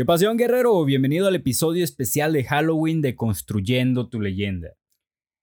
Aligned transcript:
¿Qué 0.00 0.06
pasión, 0.06 0.38
guerrero? 0.38 0.82
Bienvenido 0.86 1.28
al 1.28 1.34
episodio 1.34 1.84
especial 1.84 2.32
de 2.32 2.44
Halloween 2.44 3.02
de 3.02 3.14
Construyendo 3.16 4.08
tu 4.08 4.18
leyenda. 4.18 4.70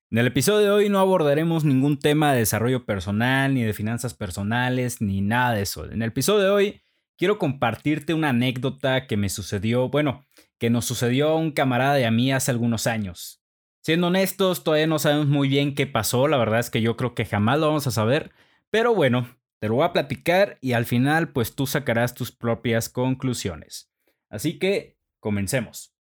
En 0.10 0.18
el 0.18 0.26
episodio 0.26 0.66
de 0.66 0.72
hoy 0.72 0.90
no 0.90 0.98
abordaremos 0.98 1.64
ningún 1.64 2.00
tema 2.00 2.33
de 2.33 2.39
desarrollo 2.39 2.83
personal, 2.83 3.54
ni 3.54 3.62
de 3.62 3.73
finanzas 3.73 4.15
personales, 4.15 4.99
ni 4.99 5.21
nada 5.21 5.54
de 5.54 5.62
eso. 5.62 5.85
En 5.85 6.01
el 6.01 6.07
episodio 6.07 6.46
de 6.46 6.49
hoy 6.49 6.81
quiero 7.20 7.38
compartirte 7.38 8.15
una 8.15 8.29
anécdota 8.29 9.05
que 9.05 9.15
me 9.15 9.29
sucedió, 9.29 9.89
bueno, 9.89 10.25
que 10.58 10.71
nos 10.71 10.85
sucedió 10.85 11.29
a 11.29 11.35
un 11.35 11.51
camarada 11.51 11.94
de 11.94 12.08
a 12.08 12.12
mí 12.12 12.31
hace 12.31 12.49
algunos 12.49 12.87
años. 12.87 13.44
Siendo 13.83 14.08
honestos, 14.08 14.63
todavía 14.63 14.87
no 14.87 14.97
sabemos 14.97 15.28
muy 15.28 15.49
bien 15.49 15.76
qué 15.76 15.85
pasó, 15.85 16.27
la 16.27 16.38
verdad 16.38 16.62
es 16.62 16.71
que 16.71 16.81
yo 16.81 16.98
creo 16.98 17.13
que 17.13 17.26
jamás 17.26 17.59
lo 17.59 17.67
vamos 17.67 17.85
a 17.85 17.91
saber, 17.91 18.31
pero 18.71 18.95
bueno, 18.95 19.38
te 19.59 19.67
lo 19.67 19.76
voy 19.76 19.85
a 19.85 19.94
platicar 19.94 20.58
y 20.62 20.71
al 20.71 20.85
final 20.85 21.31
pues 21.31 21.53
tú 21.53 21.67
sacarás 21.67 22.16
tus 22.16 22.31
propias 22.31 22.89
conclusiones. 22.89 23.91
Así 24.30 24.59
que, 24.59 24.98
comencemos. 25.20 25.94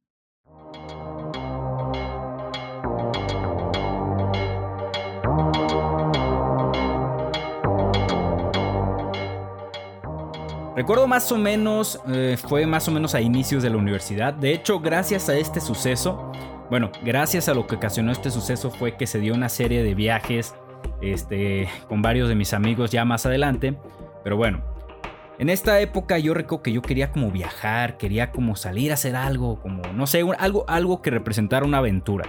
Recuerdo 10.77 11.07
más 11.07 11.33
o 11.33 11.39
menos, 11.39 11.99
eh, 12.09 12.37
fue 12.37 12.67
más 12.67 12.87
o 12.87 12.91
menos 12.91 13.15
a 13.15 13.21
inicios 13.23 13.63
de 13.63 13.71
la 13.71 13.79
universidad. 13.79 14.35
De 14.35 14.53
hecho, 14.53 14.79
gracias 14.79 15.31
a 15.31 15.37
este 15.37 15.59
suceso, 15.59 16.31
bueno, 16.69 16.93
gracias 17.03 17.49
a 17.49 17.55
lo 17.55 17.67
que 17.67 17.77
ocasionó 17.77 18.13
este 18.13 18.31
suceso 18.31 18.71
fue 18.71 18.97
que 18.97 19.07
se 19.07 19.19
dio 19.19 19.33
una 19.33 19.49
serie 19.49 19.83
de 19.83 19.95
viajes 19.95 20.55
este, 21.01 21.69
con 21.89 22.03
varios 22.03 22.29
de 22.29 22.35
mis 22.35 22.53
amigos 22.53 22.91
ya 22.91 23.07
más 23.07 23.25
adelante. 23.25 23.79
Pero 24.23 24.37
bueno, 24.37 24.65
en 25.39 25.51
esta 25.51 25.81
época 25.81 26.19
yo 26.19 26.35
recuerdo 26.35 26.63
que 26.63 26.73
yo 26.73 26.83
quería 26.83 27.13
como 27.13 27.31
viajar, 27.31 27.99
quería 27.99 28.33
como 28.33 28.57
salir 28.57 28.91
a 28.91 28.95
hacer 28.95 29.17
algo, 29.17 29.61
como 29.61 29.83
no 29.93 30.07
sé, 30.07 30.25
algo, 30.39 30.65
algo 30.69 31.03
que 31.03 31.11
representara 31.11 31.67
una 31.67 31.79
aventura. 31.79 32.25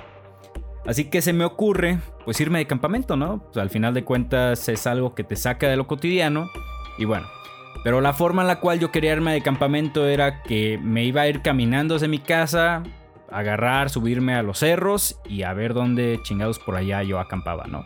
Así 0.85 1.05
que 1.05 1.21
se 1.21 1.33
me 1.33 1.45
ocurre 1.45 1.99
pues 2.23 2.39
irme 2.39 2.59
de 2.59 2.67
campamento, 2.67 3.15
¿no? 3.15 3.39
Pues, 3.39 3.57
al 3.57 3.69
final 3.69 3.93
de 3.93 4.03
cuentas 4.03 4.67
es 4.69 4.87
algo 4.87 5.15
que 5.15 5.23
te 5.23 5.35
saca 5.35 5.67
de 5.67 5.75
lo 5.75 5.87
cotidiano 5.87 6.49
y 6.97 7.05
bueno. 7.05 7.27
Pero 7.83 8.01
la 8.01 8.13
forma 8.13 8.41
en 8.41 8.47
la 8.47 8.59
cual 8.59 8.79
yo 8.79 8.91
quería 8.91 9.13
irme 9.13 9.33
de 9.33 9.41
campamento 9.41 10.07
era 10.07 10.41
que 10.41 10.79
me 10.81 11.03
iba 11.03 11.21
a 11.21 11.27
ir 11.27 11.41
caminando 11.41 11.93
desde 11.93 12.07
mi 12.07 12.19
casa, 12.19 12.83
agarrar, 13.31 13.89
subirme 13.89 14.33
a 14.33 14.41
los 14.41 14.59
cerros 14.59 15.19
y 15.29 15.43
a 15.43 15.53
ver 15.53 15.73
dónde 15.73 16.19
chingados 16.23 16.59
por 16.59 16.75
allá 16.75 17.03
yo 17.03 17.19
acampaba, 17.19 17.65
¿no? 17.67 17.85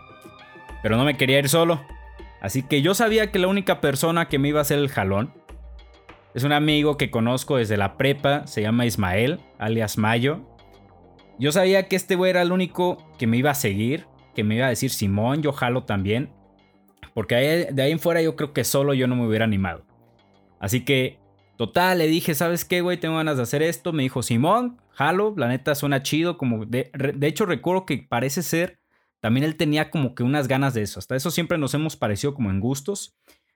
Pero 0.82 0.98
no 0.98 1.04
me 1.04 1.18
quería 1.18 1.40
ir 1.40 1.50
solo. 1.50 1.82
Así 2.42 2.64
que 2.64 2.82
yo 2.82 2.96
sabía 2.96 3.32
que 3.32 3.40
la 3.40 3.48
única 3.48 3.80
persona 3.82 4.28
que 4.28 4.40
me 4.40 4.50
iba 4.50 4.60
a 4.60 4.64
hacer 4.64 4.80
el 4.80 4.90
jalón 4.90 5.32
es 6.34 6.44
un 6.44 6.54
amigo 6.54 6.98
que 6.98 7.12
conozco 7.12 7.58
desde 7.58 7.78
la 7.78 7.98
prepa, 7.98 8.48
se 8.48 8.62
llama 8.62 8.86
Ismael, 8.86 9.40
alias 9.60 9.98
Mayo. 9.98 10.42
Yo 11.40 11.52
sabía 11.52 11.88
que 11.88 11.96
este 11.96 12.16
güey 12.16 12.32
era 12.32 12.42
el 12.42 12.52
único 12.52 12.98
que 13.18 13.28
me 13.28 13.38
iba 13.38 13.52
a 13.52 13.56
seguir, 13.56 14.06
que 14.34 14.44
me 14.44 14.56
iba 14.56 14.66
a 14.66 14.70
decir 14.70 14.90
Simón, 14.92 15.42
yo 15.42 15.52
jalo 15.52 15.84
también. 15.84 16.32
Porque 17.14 17.70
de 17.72 17.82
ahí 17.82 17.92
en 17.92 18.00
fuera 18.00 18.22
yo 18.22 18.36
creo 18.36 18.54
que 18.54 18.64
solo 18.64 18.94
yo 18.94 19.08
no 19.08 19.16
me 19.16 19.28
hubiera 19.28 19.46
animado. 19.46 19.84
Así 20.60 20.86
que, 20.86 21.20
total, 21.58 21.98
le 21.98 22.08
dije, 22.08 22.34
¿sabes 22.36 22.64
qué, 22.64 22.82
güey? 22.82 22.98
Tengo 22.98 23.18
ganas 23.18 23.38
de 23.38 23.44
hacer 23.44 23.62
esto. 23.62 23.92
Me 23.92 24.04
dijo, 24.04 24.24
Simón, 24.24 24.80
jalo, 24.92 25.34
la 25.36 25.50
neta 25.50 25.76
suena 25.76 26.04
chido. 26.04 26.38
Como 26.38 26.66
de, 26.66 26.92
de 26.94 27.28
hecho, 27.28 27.46
recuerdo 27.46 27.86
que 27.86 27.98
parece 27.98 28.44
ser 28.44 28.81
también 29.22 29.46
él 29.46 29.56
tenía 29.56 29.92
como 29.92 30.16
que 30.16 30.24
unas 30.24 30.48
ganas 30.48 30.74
de 30.74 30.82
eso. 30.82 31.00
Hasta 31.00 31.16
eso 31.16 31.32
siempre 31.32 31.58
nos 31.58 31.74
hemos 31.74 31.96
parecido 31.96 32.34
como 32.34 32.50
en 32.50 32.60
gustos. 32.60 33.16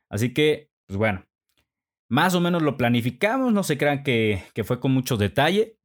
Así 0.10 0.34
que, 0.34 0.72
pues 0.86 0.98
bueno, 0.98 1.26
más 2.08 2.36
o 2.36 2.40
menos 2.40 2.62
lo 2.62 2.78
planificamos, 2.78 3.52
no 3.52 3.64
se 3.64 3.78
crean 3.78 4.04
que, 4.04 4.44
fue 4.64 4.80
con 4.80 4.92
mucho 4.92 5.18
detalle. 5.18 5.78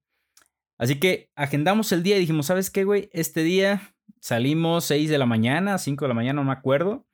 Así 0.78 1.00
que 1.00 1.30
agendamos 1.34 1.92
el 1.92 2.02
día 2.02 2.16
y 2.16 2.20
dijimos, 2.20 2.46
¿sabes 2.46 2.70
qué, 2.70 2.84
güey? 2.84 3.08
Este 3.12 3.42
día 3.42 3.94
salimos 4.20 4.84
6 4.84 5.08
de 5.08 5.18
la 5.18 5.26
mañana, 5.26 5.78
5 5.78 6.04
de 6.04 6.08
la 6.08 6.14
mañana, 6.14 6.42
no 6.42 6.44
me 6.44 6.52
acuerdo. 6.52 7.06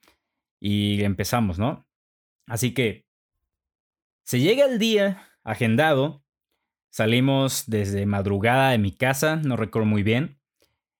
Y 0.60 1.03
empezamos, 1.04 1.59
¿no? 1.59 1.87
Así 2.48 2.75
que 2.75 3.06
se 4.25 4.41
llega 4.41 4.65
el 4.65 4.81
día 4.81 5.31
agendado. 5.44 6.25
Salimos 6.91 7.65
desde 7.66 8.06
madrugada 8.06 8.71
de 8.71 8.78
mi 8.78 8.91
casa, 8.91 9.37
no 9.37 9.56
recuerdo 9.56 9.87
muy 9.87 10.03
bien. 10.03 10.41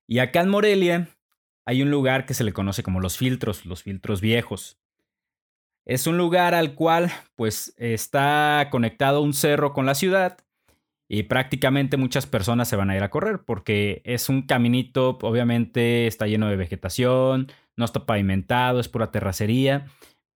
Y 0.06 0.19
acá 0.19 0.43
en 0.43 0.50
Morelia 0.50 1.09
hay 1.66 1.82
un 1.82 1.91
lugar 1.91 2.25
que 2.25 2.34
se 2.34 2.44
le 2.44 2.53
conoce 2.53 2.82
como 2.82 3.00
los 3.00 3.19
filtros, 3.19 3.66
los 3.66 3.82
filtros 3.82 4.21
viejos. 4.21 4.78
Es 5.84 6.06
un 6.06 6.16
lugar 6.16 6.54
al 6.54 6.75
cual 6.75 7.12
pues 7.34 7.75
está 7.77 8.69
conectado 8.71 9.21
un 9.21 9.34
cerro 9.34 9.72
con 9.72 9.84
la 9.84 9.94
ciudad 9.94 10.38
y 11.09 11.25
prácticamente 11.25 11.97
muchas 11.97 12.27
personas 12.27 12.69
se 12.69 12.77
van 12.77 12.91
a 12.91 12.97
ir 12.97 13.03
a 13.03 13.10
correr 13.10 13.41
porque 13.44 14.00
es 14.04 14.28
un 14.28 14.43
caminito, 14.43 15.19
obviamente 15.22 16.06
está 16.06 16.27
lleno 16.27 16.49
de 16.49 16.56
vegetación, 16.56 17.49
no 17.77 17.84
está 17.84 18.06
pavimentado, 18.06 18.81
es 18.81 18.88
pura 18.88 19.10
terracería, 19.10 19.87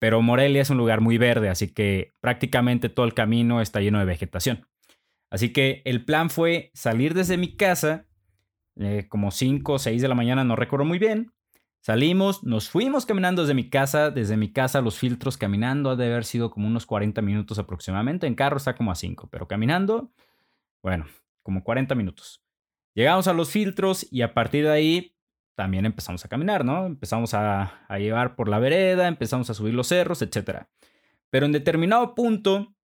pero 0.00 0.22
Morelia 0.22 0.62
es 0.62 0.70
un 0.70 0.78
lugar 0.78 1.00
muy 1.00 1.18
verde, 1.18 1.48
así 1.48 1.68
que 1.68 2.12
prácticamente 2.20 2.88
todo 2.88 3.06
el 3.06 3.14
camino 3.14 3.60
está 3.60 3.80
lleno 3.80 3.98
de 3.98 4.04
vegetación. 4.04 4.66
Así 5.30 5.52
que 5.52 5.82
el 5.84 6.04
plan 6.04 6.28
fue 6.28 6.72
salir 6.74 7.14
desde 7.14 7.36
mi 7.36 7.56
casa 7.56 8.06
eh, 8.76 9.06
como 9.08 9.30
5 9.30 9.72
o 9.72 9.78
6 9.78 10.02
de 10.02 10.08
la 10.08 10.14
mañana, 10.14 10.44
no 10.44 10.56
recuerdo 10.56 10.84
muy 10.84 10.98
bien. 10.98 11.32
Salimos, 11.82 12.44
nos 12.44 12.68
fuimos 12.68 13.06
caminando 13.06 13.42
desde 13.42 13.54
mi 13.54 13.70
casa, 13.70 14.10
desde 14.10 14.36
mi 14.36 14.52
casa 14.52 14.82
los 14.82 14.98
filtros 14.98 15.38
caminando, 15.38 15.90
ha 15.90 15.96
de 15.96 16.06
haber 16.06 16.24
sido 16.24 16.50
como 16.50 16.66
unos 16.66 16.84
40 16.84 17.22
minutos 17.22 17.58
aproximadamente, 17.58 18.26
en 18.26 18.34
carro 18.34 18.58
está 18.58 18.74
como 18.74 18.92
a 18.92 18.94
5, 18.94 19.28
pero 19.30 19.48
caminando, 19.48 20.12
bueno, 20.82 21.06
como 21.42 21.64
40 21.64 21.94
minutos. 21.94 22.42
Llegamos 22.94 23.28
a 23.28 23.32
los 23.32 23.50
filtros 23.50 24.06
y 24.10 24.20
a 24.22 24.34
partir 24.34 24.64
de 24.64 24.72
ahí 24.72 25.16
también 25.54 25.86
empezamos 25.86 26.22
a 26.24 26.28
caminar, 26.28 26.64
¿no? 26.66 26.84
Empezamos 26.86 27.32
a, 27.32 27.84
a 27.88 27.98
llevar 27.98 28.36
por 28.36 28.48
la 28.48 28.58
vereda, 28.58 29.08
empezamos 29.08 29.48
a 29.48 29.54
subir 29.54 29.72
los 29.72 29.88
cerros, 29.88 30.20
etc. 30.20 30.66
Pero 31.30 31.46
en 31.46 31.52
determinado 31.52 32.14
punto, 32.14 32.74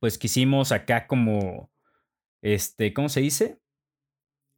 pues 0.00 0.18
quisimos 0.18 0.72
acá 0.72 1.06
como, 1.06 1.70
este, 2.42 2.92
¿cómo 2.92 3.08
se 3.08 3.20
dice? 3.20 3.60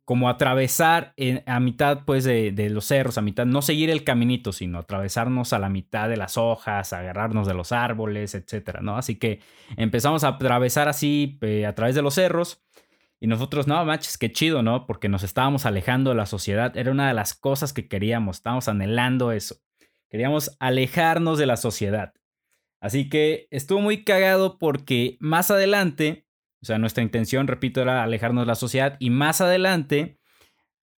Como 0.06 0.28
atravesar 0.28 1.14
a 1.46 1.58
mitad 1.58 2.04
pues 2.06 2.22
de, 2.22 2.70
los 2.70 2.84
cerros, 2.84 3.18
a 3.18 3.22
mitad, 3.22 3.44
no 3.44 3.60
seguir 3.60 3.90
el 3.90 4.04
caminito, 4.04 4.52
sino 4.52 4.78
atravesarnos 4.78 5.52
a 5.52 5.58
la 5.58 5.68
mitad 5.68 6.08
de 6.08 6.16
las 6.16 6.38
hojas, 6.38 6.92
agarrarnos 6.92 7.48
de 7.48 7.54
los 7.54 7.72
árboles, 7.72 8.36
etcétera, 8.36 8.80
¿no? 8.82 8.96
Así 8.96 9.16
que 9.16 9.40
empezamos 9.76 10.22
a 10.22 10.28
atravesar 10.28 10.88
así 10.88 11.40
a 11.66 11.72
través 11.74 11.96
de 11.96 12.02
los 12.02 12.14
cerros 12.14 12.62
y 13.18 13.26
nosotros, 13.26 13.66
no, 13.66 13.84
manches, 13.84 14.16
qué 14.16 14.30
chido, 14.30 14.62
¿no? 14.62 14.86
Porque 14.86 15.08
nos 15.08 15.24
estábamos 15.24 15.66
alejando 15.66 16.10
de 16.10 16.16
la 16.16 16.26
sociedad, 16.26 16.76
era 16.76 16.92
una 16.92 17.08
de 17.08 17.14
las 17.14 17.34
cosas 17.34 17.72
que 17.72 17.88
queríamos, 17.88 18.36
estábamos 18.36 18.68
anhelando 18.68 19.32
eso, 19.32 19.56
queríamos 20.08 20.56
alejarnos 20.60 21.36
de 21.36 21.46
la 21.46 21.56
sociedad. 21.56 22.14
Así 22.80 23.08
que 23.08 23.48
estuvo 23.50 23.80
muy 23.80 24.04
cagado 24.04 24.56
porque 24.58 25.16
más 25.18 25.50
adelante 25.50 26.25
o 26.66 26.74
sea, 26.74 26.78
nuestra 26.78 27.04
intención, 27.04 27.46
repito, 27.46 27.80
era 27.80 28.02
alejarnos 28.02 28.42
de 28.42 28.48
la 28.48 28.56
sociedad 28.56 28.96
y 28.98 29.10
más 29.10 29.40
adelante 29.40 30.18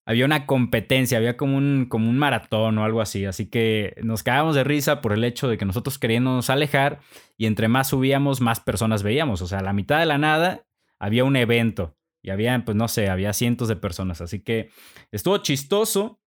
había 0.05 0.23
una 0.23 0.45
competencia, 0.45 1.17
había 1.17 1.35
como 1.35 1.57
un, 1.57 1.88
como 1.89 2.09
un 2.09 2.17
maratón 2.17 2.78
o 2.78 2.85
algo 2.85 3.01
así. 3.01 3.25
Así 3.25 3.47
que 3.47 3.94
nos 4.01 4.23
cagábamos 4.23 4.56
de 4.56 4.63
risa 4.63 5.01
por 5.01 5.11
el 5.11 5.25
hecho 5.25 5.50
de 5.50 5.57
que 5.57 5.66
nosotros 5.66 6.00
queríamos 6.00 6.50
alejar 6.50 7.01
y 7.35 7.47
entre 7.47 7.67
más 7.67 7.89
subíamos, 7.89 8.39
más 8.39 8.61
personas 8.61 9.03
veíamos. 9.03 9.41
O 9.41 9.47
sea, 9.47 9.59
a 9.59 9.63
la 9.63 9.73
mitad 9.73 10.00
de 10.00 10.06
la 10.06 10.17
nada 10.17 10.66
había 11.00 11.25
un 11.25 11.35
evento 11.35 11.97
y 12.22 12.29
había, 12.29 12.57
pues 12.63 12.77
no 12.77 12.88
sé, 12.88 13.09
había 13.09 13.33
cientos 13.33 13.67
de 13.67 13.75
personas. 13.75 14.22
Así 14.22 14.39
que 14.39 14.69
estuvo 15.11 15.39
chistoso. 15.39 16.22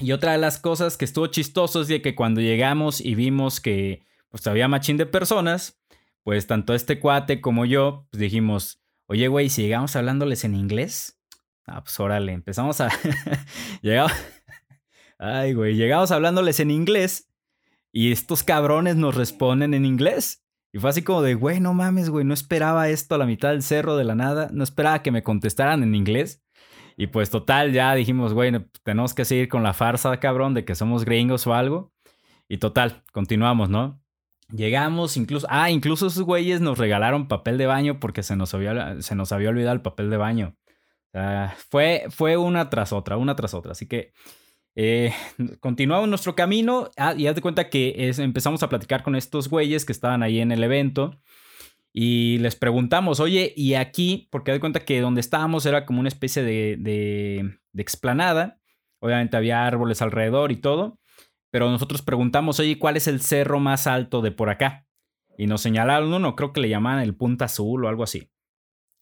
Y 0.00 0.12
otra 0.12 0.30
de 0.30 0.38
las 0.38 0.60
cosas 0.60 0.96
que 0.96 1.04
estuvo 1.04 1.26
chistoso 1.26 1.80
es 1.80 1.88
de 1.88 2.02
que 2.02 2.14
cuando 2.14 2.40
llegamos 2.40 3.00
y 3.00 3.16
vimos 3.16 3.60
que 3.60 4.06
pues 4.28 4.46
había 4.46 4.68
machín 4.68 4.98
de 4.98 5.06
personas, 5.06 5.80
pues 6.26 6.48
tanto 6.48 6.74
este 6.74 6.98
cuate 6.98 7.40
como 7.40 7.66
yo 7.66 8.08
pues 8.10 8.20
dijimos, 8.20 8.82
oye, 9.06 9.28
güey, 9.28 9.48
si 9.48 9.62
llegamos 9.62 9.94
hablándoles 9.94 10.42
en 10.42 10.56
inglés, 10.56 11.20
ah, 11.68 11.84
pues 11.84 12.00
órale, 12.00 12.32
empezamos 12.32 12.80
a... 12.80 12.90
llegamos... 13.80 14.10
Ay, 15.20 15.54
güey, 15.54 15.76
llegamos 15.76 16.10
hablándoles 16.10 16.58
en 16.58 16.72
inglés 16.72 17.32
y 17.92 18.10
estos 18.10 18.42
cabrones 18.42 18.96
nos 18.96 19.14
responden 19.14 19.72
en 19.72 19.84
inglés. 19.86 20.44
Y 20.72 20.80
fue 20.80 20.90
así 20.90 21.02
como 21.02 21.22
de, 21.22 21.34
güey, 21.34 21.60
no 21.60 21.74
mames, 21.74 22.10
güey, 22.10 22.24
no 22.24 22.34
esperaba 22.34 22.88
esto 22.88 23.14
a 23.14 23.18
la 23.18 23.26
mitad 23.26 23.50
del 23.50 23.62
cerro 23.62 23.96
de 23.96 24.02
la 24.02 24.16
nada, 24.16 24.48
no 24.52 24.64
esperaba 24.64 25.04
que 25.04 25.12
me 25.12 25.22
contestaran 25.22 25.84
en 25.84 25.94
inglés. 25.94 26.44
Y 26.96 27.06
pues 27.06 27.30
total, 27.30 27.72
ya 27.72 27.94
dijimos, 27.94 28.34
güey, 28.34 28.50
tenemos 28.82 29.14
que 29.14 29.24
seguir 29.24 29.48
con 29.48 29.62
la 29.62 29.74
farsa, 29.74 30.18
cabrón, 30.18 30.54
de 30.54 30.64
que 30.64 30.74
somos 30.74 31.04
gringos 31.04 31.46
o 31.46 31.54
algo. 31.54 31.92
Y 32.48 32.58
total, 32.58 33.04
continuamos, 33.12 33.70
¿no? 33.70 34.02
Llegamos, 34.52 35.16
incluso, 35.16 35.46
ah, 35.50 35.70
incluso 35.70 36.06
esos 36.06 36.22
güeyes 36.22 36.60
nos 36.60 36.78
regalaron 36.78 37.26
papel 37.26 37.58
de 37.58 37.66
baño 37.66 37.98
porque 37.98 38.22
se 38.22 38.36
nos 38.36 38.54
había, 38.54 39.02
se 39.02 39.16
nos 39.16 39.32
había 39.32 39.48
olvidado 39.48 39.74
el 39.74 39.82
papel 39.82 40.08
de 40.08 40.16
baño. 40.16 40.56
fue, 41.70 42.04
fue 42.10 42.36
una 42.36 42.70
tras 42.70 42.92
otra, 42.92 43.16
una 43.16 43.34
tras 43.34 43.54
otra. 43.54 43.72
Así 43.72 43.86
que 43.86 44.12
eh, 44.76 45.12
continuamos 45.60 46.08
nuestro 46.08 46.36
camino 46.36 46.90
ah, 46.96 47.14
y 47.16 47.26
haz 47.26 47.34
de 47.34 47.40
cuenta 47.42 47.70
que 47.70 48.12
empezamos 48.18 48.62
a 48.62 48.68
platicar 48.68 49.02
con 49.02 49.16
estos 49.16 49.48
güeyes 49.48 49.84
que 49.84 49.92
estaban 49.92 50.22
ahí 50.22 50.40
en 50.40 50.52
el 50.52 50.62
evento. 50.62 51.20
Y 51.92 52.38
les 52.38 52.56
preguntamos, 52.56 53.20
oye, 53.20 53.54
y 53.56 53.74
aquí, 53.74 54.28
porque 54.30 54.52
de 54.52 54.60
cuenta 54.60 54.84
que 54.84 55.00
donde 55.00 55.22
estábamos 55.22 55.64
era 55.64 55.86
como 55.86 56.00
una 56.00 56.10
especie 56.10 56.42
de, 56.42 56.76
de, 56.78 57.58
de 57.72 57.82
explanada. 57.82 58.60
Obviamente 59.00 59.36
había 59.36 59.66
árboles 59.66 60.02
alrededor 60.02 60.52
y 60.52 60.56
todo. 60.56 61.00
Pero 61.50 61.70
nosotros 61.70 62.02
preguntamos, 62.02 62.60
oye, 62.60 62.78
¿cuál 62.78 62.96
es 62.96 63.06
el 63.06 63.20
cerro 63.20 63.60
más 63.60 63.86
alto 63.86 64.22
de 64.22 64.32
por 64.32 64.50
acá? 64.50 64.86
Y 65.38 65.46
nos 65.46 65.60
señalaron 65.60 66.12
uno, 66.12 66.34
creo 66.36 66.52
que 66.52 66.60
le 66.60 66.68
llamaban 66.68 67.02
el 67.02 67.14
Punta 67.14 67.46
Azul 67.46 67.84
o 67.84 67.88
algo 67.88 68.02
así. 68.02 68.30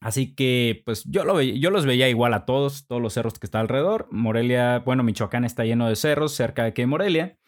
Así 0.01 0.35
que, 0.35 0.83
pues 0.85 1.05
yo, 1.05 1.25
lo 1.25 1.41
yo 1.41 1.71
los 1.71 1.87
veía 1.87 2.09
igual 2.11 2.35
a 2.35 2.45
todos, 2.45 2.87
todos 2.87 3.01
los 3.01 3.15
cerros 3.15 3.39
que 3.39 3.47
está 3.47 3.61
alrededor. 3.61 4.07
Morelia, 4.11 4.81
bueno, 4.81 5.03
Michoacán 5.03 5.45
está 5.45 5.65
lleno 5.65 5.89
de 5.89 5.97
cerros 5.97 6.35
cerca 6.35 6.65
de 6.65 6.75
que 6.75 6.87
Morelia. 6.87 7.39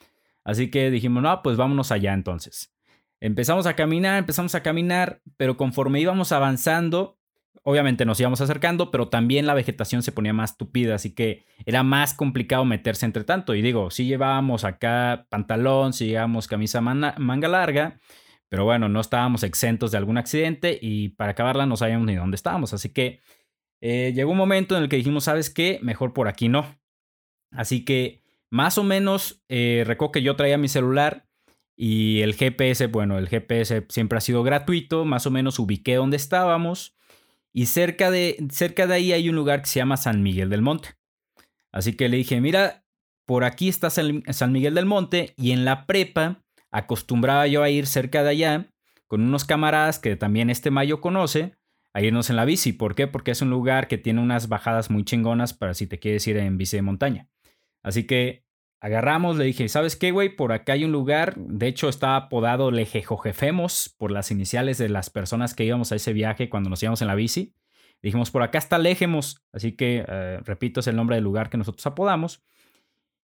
Así 0.43 0.71
que 0.71 0.91
dijimos, 0.91 1.23
no, 1.23 1.43
pues 1.43 1.57
vámonos 1.57 1.93
allá 1.93 2.15
entonces. 2.15 2.73
Empezamos 3.21 3.67
a 3.67 3.75
caminar, 3.75 4.19
empezamos 4.19 4.55
a 4.55 4.63
caminar, 4.63 5.21
pero 5.37 5.57
conforme 5.57 6.01
íbamos 6.01 6.33
avanzando, 6.33 7.16
obviamente 7.63 8.05
nos 8.05 8.21
íbamos 8.21 8.41
acercando, 8.41 8.91
pero 8.91 9.09
también 9.09 9.47
la 9.47 9.55
vegetación 9.55 10.03
se 10.03 10.13
ponía 10.13 10.33
más 10.33 10.57
tupida, 10.57 10.95
así 10.95 11.15
que 11.15 11.45
era 11.65 11.83
más 11.83 12.15
complicado 12.15 12.65
meterse 12.65 13.07
entre 13.07 13.25
tanto. 13.25 13.55
Y 13.55 13.63
digo, 13.63 13.91
si 13.91 14.07
llevábamos 14.07 14.65
acá 14.65 15.27
pantalón, 15.29 15.93
si 15.93 16.07
llevábamos 16.07 16.49
camisa 16.49 16.81
manga 16.81 17.49
larga, 17.49 18.01
pero 18.49 18.65
bueno, 18.65 18.89
no 18.89 19.01
estábamos 19.01 19.43
exentos 19.43 19.91
de 19.91 19.99
algún 19.99 20.19
accidente 20.19 20.79
y 20.81 21.11
para 21.11 21.33
acabarla 21.33 21.67
no 21.67 21.77
sabíamos 21.77 22.07
ni 22.07 22.15
dónde 22.15 22.37
estábamos. 22.37 22.73
Así 22.73 22.91
que 22.91 23.21
eh, 23.81 24.13
llegó 24.15 24.31
un 24.31 24.39
momento 24.39 24.77
en 24.77 24.85
el 24.85 24.89
que 24.89 24.97
dijimos, 24.97 25.25
¿sabes 25.25 25.51
qué? 25.51 25.79
Mejor 25.83 26.13
por 26.13 26.29
aquí 26.29 26.49
no. 26.49 26.79
Así 27.51 27.85
que 27.85 28.23
más 28.51 28.79
o 28.79 28.85
menos, 28.85 29.43
eh, 29.49 29.85
recuerdo 29.87 30.13
que 30.13 30.23
yo 30.23 30.37
traía 30.37 30.59
mi 30.59 30.69
celular 30.69 31.27
y 31.77 32.21
el 32.23 32.35
GPS, 32.35 32.87
bueno, 32.87 33.19
el 33.19 33.29
GPS 33.29 33.85
siempre 33.89 34.19
ha 34.19 34.21
sido 34.21 34.43
gratuito, 34.43 35.05
más 35.05 35.27
o 35.27 35.31
menos 35.31 35.59
ubiqué 35.59 35.97
dónde 35.97 36.17
estábamos 36.17 36.97
y 37.57 37.67
cerca 37.67 38.11
de, 38.11 38.37
cerca 38.51 38.87
de 38.87 38.93
ahí 38.93 39.13
hay 39.15 39.31
un 39.31 39.35
lugar 39.35 39.63
que 39.63 39.69
se 39.69 39.79
llama 39.79 39.97
San 39.97 40.23
Miguel 40.23 40.51
del 40.51 40.61
Monte. 40.61 40.91
Así 41.73 41.95
que 41.95 42.11
le 42.11 42.19
dije, 42.19 42.39
mira, 42.39 42.85
por 43.25 43.45
aquí 43.45 43.71
está 43.71 43.89
San 43.89 44.53
Miguel 44.53 44.75
del 44.75 44.85
Monte 44.85 45.33
y 45.39 45.53
en 45.53 45.65
la 45.65 45.87
prepa 45.87 46.45
acostumbraba 46.71 47.47
yo 47.47 47.63
a 47.63 47.71
ir 47.71 47.87
cerca 47.87 48.23
de 48.23 48.29
allá 48.29 48.67
con 49.07 49.23
unos 49.23 49.47
camaradas 49.47 49.99
que 49.99 50.17
también 50.17 50.51
este 50.51 50.71
mayo 50.71 51.01
conoce, 51.01 51.57
a 51.95 52.03
irnos 52.03 52.29
en 52.29 52.37
la 52.37 52.45
bici. 52.45 52.75
¿Por 52.75 52.95
qué? 52.95 53.07
Porque 53.07 53.31
es 53.31 53.41
un 53.41 53.49
lugar 53.49 53.89
que 53.89 53.97
tiene 53.97 54.21
unas 54.21 54.49
bajadas 54.49 54.91
muy 54.91 55.05
chingonas 55.05 55.55
para 55.55 55.73
si 55.73 55.87
te 55.87 55.99
quieres 55.99 56.27
ir 56.27 56.37
en 56.37 56.59
bici 56.59 56.77
de 56.77 56.83
montaña. 56.83 57.31
Así 57.83 58.05
que 58.05 58.45
agarramos, 58.81 59.37
le 59.37 59.45
dije, 59.45 59.69
¿sabes 59.69 59.97
qué, 59.97 60.11
güey? 60.11 60.37
Por 60.37 60.53
acá 60.53 60.75
hay 60.75 60.85
un 60.85 60.93
lugar, 60.93 61.35
de 61.37 61.67
hecho 61.67 61.89
está 61.89 62.17
apodado 62.17 62.71
Lejejojefemos 62.71 63.95
por 63.97 64.11
las 64.11 64.31
iniciales 64.31 64.79
de 64.79 64.89
las 64.89 65.11
personas 65.11 65.55
que 65.55 65.65
íbamos 65.65 65.93
a 65.93 65.97
ese 65.97 66.13
viaje 66.13 66.49
cuando 66.49 66.71
nos 66.71 66.83
íbamos 66.83 67.01
en 67.03 67.09
la 67.09 67.15
bici. 67.15 67.55
Dijimos, 68.03 68.31
por 68.31 68.43
acá 68.43 68.59
está 68.59 68.79
Lejemos, 68.79 69.45
así 69.53 69.73
que, 69.73 70.05
eh, 70.07 70.41
repito, 70.45 70.81
es 70.81 70.87
el 70.87 70.97
nombre 70.97 71.17
del 71.17 71.25
lugar 71.25 71.51
que 71.51 71.57
nosotros 71.57 71.87
apodamos. 71.87 72.45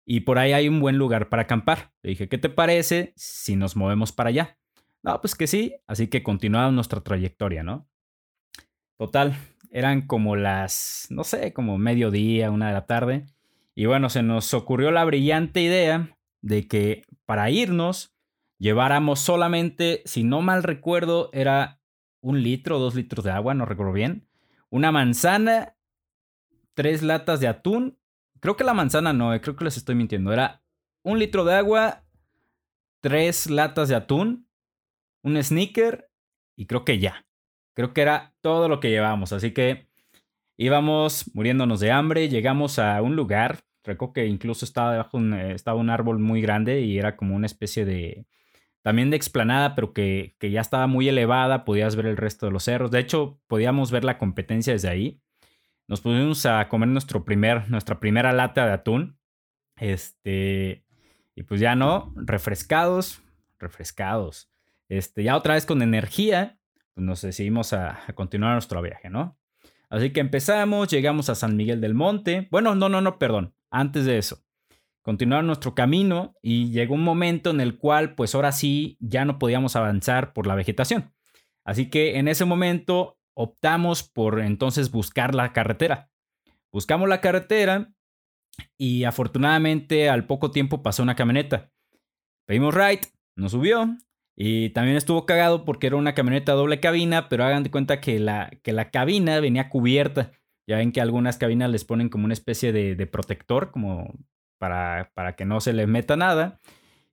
Y 0.04 0.20
por 0.20 0.38
ahí 0.38 0.52
hay 0.52 0.68
un 0.68 0.80
buen 0.80 0.98
lugar 0.98 1.28
para 1.28 1.42
acampar. 1.42 1.92
Le 2.02 2.10
dije, 2.10 2.28
¿qué 2.28 2.38
te 2.38 2.48
parece 2.48 3.12
si 3.16 3.56
nos 3.56 3.74
movemos 3.74 4.12
para 4.12 4.28
allá? 4.28 4.58
No, 5.02 5.20
pues 5.20 5.34
que 5.34 5.46
sí, 5.46 5.76
así 5.86 6.08
que 6.08 6.22
continuamos 6.22 6.74
nuestra 6.74 7.00
trayectoria, 7.00 7.62
¿no? 7.62 7.88
Total, 8.98 9.36
eran 9.70 10.06
como 10.06 10.36
las, 10.36 11.06
no 11.10 11.24
sé, 11.24 11.52
como 11.52 11.78
mediodía, 11.78 12.50
una 12.50 12.68
de 12.68 12.72
la 12.72 12.86
tarde. 12.86 13.26
Y 13.78 13.84
bueno, 13.84 14.08
se 14.08 14.22
nos 14.22 14.54
ocurrió 14.54 14.90
la 14.90 15.04
brillante 15.04 15.60
idea 15.60 16.16
de 16.40 16.66
que 16.66 17.04
para 17.26 17.50
irnos 17.50 18.16
lleváramos 18.58 19.20
solamente, 19.20 20.02
si 20.06 20.24
no 20.24 20.40
mal 20.40 20.62
recuerdo, 20.62 21.28
era 21.34 21.78
un 22.22 22.42
litro 22.42 22.78
dos 22.78 22.94
litros 22.94 23.22
de 23.22 23.32
agua, 23.32 23.52
no 23.52 23.66
recuerdo 23.66 23.92
bien, 23.92 24.26
una 24.70 24.92
manzana, 24.92 25.76
tres 26.72 27.02
latas 27.02 27.38
de 27.40 27.48
atún. 27.48 27.98
Creo 28.40 28.56
que 28.56 28.64
la 28.64 28.72
manzana 28.72 29.12
no, 29.12 29.34
eh, 29.34 29.42
creo 29.42 29.56
que 29.56 29.64
les 29.64 29.76
estoy 29.76 29.94
mintiendo. 29.94 30.32
Era 30.32 30.62
un 31.02 31.18
litro 31.18 31.44
de 31.44 31.54
agua, 31.54 32.02
tres 33.00 33.50
latas 33.50 33.90
de 33.90 33.94
atún, 33.94 34.48
un 35.22 35.42
sneaker 35.42 36.10
y 36.56 36.64
creo 36.64 36.82
que 36.86 36.98
ya. 36.98 37.26
Creo 37.74 37.92
que 37.92 38.00
era 38.00 38.34
todo 38.40 38.70
lo 38.70 38.80
que 38.80 38.88
llevábamos. 38.88 39.34
Así 39.34 39.52
que 39.52 39.86
íbamos 40.56 41.30
muriéndonos 41.34 41.78
de 41.80 41.90
hambre. 41.90 42.30
Llegamos 42.30 42.78
a 42.78 43.02
un 43.02 43.16
lugar 43.16 43.65
Recuerdo 43.86 44.14
que 44.14 44.26
incluso 44.26 44.64
estaba 44.64 44.92
debajo 44.92 45.16
un, 45.16 45.32
eh, 45.32 45.52
estaba 45.54 45.78
un 45.78 45.90
árbol 45.90 46.18
muy 46.18 46.40
grande 46.40 46.80
y 46.80 46.98
era 46.98 47.16
como 47.16 47.36
una 47.36 47.46
especie 47.46 47.84
de. 47.84 48.26
También 48.82 49.10
de 49.10 49.16
explanada, 49.16 49.74
pero 49.74 49.92
que, 49.92 50.36
que, 50.38 50.50
ya 50.50 50.60
estaba 50.60 50.86
muy 50.86 51.08
elevada. 51.08 51.64
Podías 51.64 51.96
ver 51.96 52.06
el 52.06 52.16
resto 52.16 52.46
de 52.46 52.52
los 52.52 52.64
cerros. 52.64 52.90
De 52.90 53.00
hecho, 53.00 53.40
podíamos 53.46 53.90
ver 53.90 54.04
la 54.04 54.18
competencia 54.18 54.72
desde 54.72 54.88
ahí. 54.88 55.20
Nos 55.88 56.00
pusimos 56.00 56.46
a 56.46 56.68
comer 56.68 56.88
nuestro 56.88 57.24
primer, 57.24 57.70
nuestra 57.70 58.00
primera 58.00 58.32
lata 58.32 58.66
de 58.66 58.72
atún. 58.72 59.18
Este. 59.76 60.84
Y 61.36 61.42
pues 61.44 61.60
ya 61.60 61.76
no, 61.76 62.12
refrescados, 62.16 63.22
refrescados. 63.58 64.50
Este, 64.88 65.22
ya 65.22 65.36
otra 65.36 65.54
vez 65.54 65.66
con 65.66 65.82
energía, 65.82 66.58
pues 66.94 67.04
nos 67.06 67.22
decidimos 67.22 67.72
a, 67.72 68.00
a 68.08 68.12
continuar 68.14 68.52
nuestro 68.54 68.82
viaje, 68.82 69.10
¿no? 69.10 69.38
Así 69.90 70.10
que 70.12 70.20
empezamos, 70.20 70.88
llegamos 70.88 71.28
a 71.28 71.34
San 71.34 71.56
Miguel 71.56 71.80
del 71.80 71.94
Monte. 71.94 72.48
Bueno, 72.50 72.74
no, 72.74 72.88
no, 72.88 73.00
no, 73.00 73.18
perdón 73.18 73.56
antes 73.80 74.04
de 74.04 74.18
eso. 74.18 74.42
Continuar 75.02 75.44
nuestro 75.44 75.74
camino 75.74 76.34
y 76.42 76.70
llegó 76.70 76.94
un 76.94 77.04
momento 77.04 77.50
en 77.50 77.60
el 77.60 77.78
cual 77.78 78.14
pues 78.14 78.34
ahora 78.34 78.52
sí 78.52 78.96
ya 79.00 79.24
no 79.24 79.38
podíamos 79.38 79.76
avanzar 79.76 80.32
por 80.32 80.46
la 80.46 80.54
vegetación. 80.54 81.14
Así 81.64 81.90
que 81.90 82.18
en 82.18 82.28
ese 82.28 82.44
momento 82.44 83.18
optamos 83.34 84.02
por 84.02 84.40
entonces 84.40 84.90
buscar 84.90 85.34
la 85.34 85.52
carretera. 85.52 86.10
Buscamos 86.72 87.08
la 87.08 87.20
carretera 87.20 87.92
y 88.76 89.04
afortunadamente 89.04 90.08
al 90.08 90.26
poco 90.26 90.50
tiempo 90.50 90.82
pasó 90.82 91.02
una 91.02 91.16
camioneta. 91.16 91.70
Pedimos 92.46 92.74
right, 92.74 93.04
nos 93.36 93.52
subió 93.52 93.96
y 94.36 94.70
también 94.70 94.96
estuvo 94.96 95.24
cagado 95.26 95.64
porque 95.64 95.86
era 95.86 95.96
una 95.96 96.14
camioneta 96.14 96.52
doble 96.52 96.80
cabina, 96.80 97.28
pero 97.28 97.44
hagan 97.44 97.62
de 97.62 97.70
cuenta 97.70 98.00
que 98.00 98.18
la, 98.18 98.50
que 98.62 98.72
la 98.72 98.90
cabina 98.90 99.40
venía 99.40 99.68
cubierta. 99.68 100.32
Ya 100.66 100.76
ven 100.76 100.92
que 100.92 101.00
algunas 101.00 101.38
cabinas 101.38 101.70
les 101.70 101.84
ponen 101.84 102.08
como 102.08 102.24
una 102.24 102.34
especie 102.34 102.72
de, 102.72 103.06
protector, 103.06 103.70
como 103.70 104.14
para, 104.58 105.12
para, 105.14 105.36
que 105.36 105.44
no 105.44 105.60
se 105.60 105.72
les 105.72 105.86
meta 105.86 106.16
nada. 106.16 106.60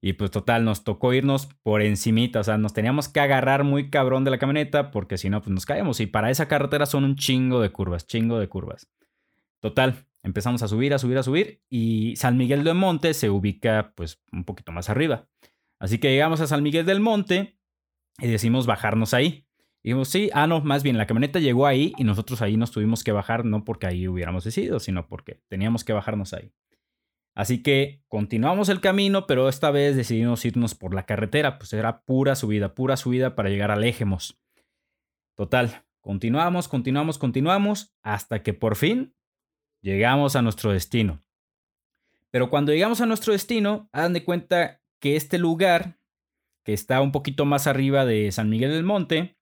Y 0.01 0.13
pues 0.13 0.31
total, 0.31 0.65
nos 0.65 0.83
tocó 0.83 1.13
irnos 1.13 1.47
por 1.61 1.81
encimita, 1.81 2.41
o 2.41 2.43
sea, 2.43 2.57
nos 2.57 2.73
teníamos 2.73 3.07
que 3.07 3.21
agarrar 3.21 3.63
muy 3.63 3.89
cabrón 3.89 4.25
de 4.25 4.31
la 4.31 4.37
camioneta 4.37 4.91
porque 4.91 5.17
si 5.17 5.29
no, 5.29 5.41
pues 5.41 5.53
nos 5.53 5.65
caemos. 5.65 5.99
Y 6.01 6.07
para 6.07 6.29
esa 6.29 6.47
carretera 6.47 6.85
son 6.85 7.05
un 7.05 7.15
chingo 7.15 7.61
de 7.61 7.71
curvas, 7.71 8.05
chingo 8.05 8.37
de 8.37 8.49
curvas. 8.49 8.89
Total, 9.61 10.05
empezamos 10.23 10.61
a 10.61 10.67
subir, 10.67 10.93
a 10.93 10.99
subir, 10.99 11.17
a 11.17 11.23
subir 11.23 11.61
y 11.69 12.15
San 12.17 12.35
Miguel 12.35 12.65
del 12.65 12.75
Monte 12.75 13.13
se 13.13 13.29
ubica 13.29 13.93
pues 13.95 14.21
un 14.33 14.43
poquito 14.43 14.73
más 14.73 14.89
arriba. 14.89 15.27
Así 15.79 15.99
que 15.99 16.11
llegamos 16.11 16.41
a 16.41 16.47
San 16.47 16.63
Miguel 16.63 16.85
del 16.85 16.99
Monte 16.99 17.57
y 18.19 18.27
decimos 18.27 18.65
bajarnos 18.65 19.13
ahí. 19.13 19.47
Y 19.83 19.89
dijimos, 19.89 20.07
sí, 20.07 20.29
ah, 20.33 20.47
no, 20.47 20.61
más 20.61 20.81
bien 20.81 20.97
la 20.97 21.05
camioneta 21.05 21.39
llegó 21.39 21.67
ahí 21.67 21.93
y 21.97 22.05
nosotros 22.05 22.41
ahí 22.41 22.55
nos 22.55 22.71
tuvimos 22.71 23.03
que 23.03 23.11
bajar, 23.11 23.43
no 23.43 23.65
porque 23.65 23.85
ahí 23.85 24.07
hubiéramos 24.07 24.45
decidido, 24.45 24.79
sino 24.79 25.07
porque 25.07 25.41
teníamos 25.49 25.83
que 25.83 25.91
bajarnos 25.91 26.33
ahí. 26.33 26.53
Así 27.35 27.61
que 27.61 28.01
continuamos 28.07 28.69
el 28.69 28.79
camino, 28.79 29.27
pero 29.27 29.49
esta 29.49 29.71
vez 29.71 29.97
decidimos 29.97 30.45
irnos 30.45 30.73
por 30.73 30.93
la 30.93 31.05
carretera, 31.05 31.57
pues 31.57 31.73
era 31.73 32.03
pura 32.03 32.35
subida, 32.35 32.75
pura 32.75 32.95
subida 32.95 33.35
para 33.35 33.49
llegar 33.49 33.71
a 33.71 33.75
Léjemos. 33.75 34.39
Total, 35.35 35.83
continuamos, 35.99 36.69
continuamos, 36.69 37.17
continuamos, 37.17 37.93
hasta 38.03 38.41
que 38.41 38.53
por 38.53 38.77
fin 38.77 39.13
llegamos 39.81 40.37
a 40.37 40.41
nuestro 40.41 40.71
destino. 40.71 41.21
Pero 42.31 42.49
cuando 42.49 42.71
llegamos 42.71 43.01
a 43.01 43.05
nuestro 43.05 43.33
destino, 43.33 43.89
hagan 43.91 44.13
de 44.13 44.23
cuenta 44.23 44.81
que 44.99 45.17
este 45.17 45.39
lugar, 45.39 45.99
que 46.63 46.71
está 46.71 47.01
un 47.01 47.11
poquito 47.11 47.45
más 47.45 47.67
arriba 47.67 48.05
de 48.05 48.31
San 48.31 48.49
Miguel 48.49 48.71
del 48.71 48.83
Monte, 48.83 49.37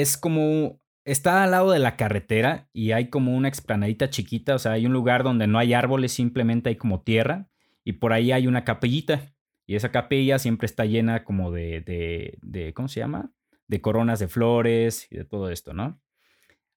es 0.00 0.16
como 0.16 0.80
está 1.04 1.42
al 1.42 1.50
lado 1.50 1.72
de 1.72 1.78
la 1.78 1.96
carretera 1.96 2.68
y 2.72 2.92
hay 2.92 3.08
como 3.08 3.36
una 3.36 3.48
explanadita 3.48 4.10
chiquita, 4.10 4.54
o 4.54 4.58
sea, 4.58 4.72
hay 4.72 4.86
un 4.86 4.92
lugar 4.92 5.24
donde 5.24 5.46
no 5.46 5.58
hay 5.58 5.74
árboles, 5.74 6.12
simplemente 6.12 6.68
hay 6.68 6.76
como 6.76 7.02
tierra 7.02 7.48
y 7.84 7.94
por 7.94 8.12
ahí 8.12 8.30
hay 8.30 8.46
una 8.46 8.64
capellita 8.64 9.34
y 9.66 9.74
esa 9.74 9.90
capilla 9.90 10.38
siempre 10.38 10.66
está 10.66 10.84
llena 10.84 11.24
como 11.24 11.50
de, 11.50 11.80
de, 11.80 12.38
de 12.42 12.72
¿cómo 12.74 12.88
se 12.88 13.00
llama? 13.00 13.32
De 13.66 13.80
coronas 13.80 14.20
de 14.20 14.28
flores 14.28 15.08
y 15.10 15.16
de 15.16 15.24
todo 15.24 15.50
esto, 15.50 15.74
¿no? 15.74 16.00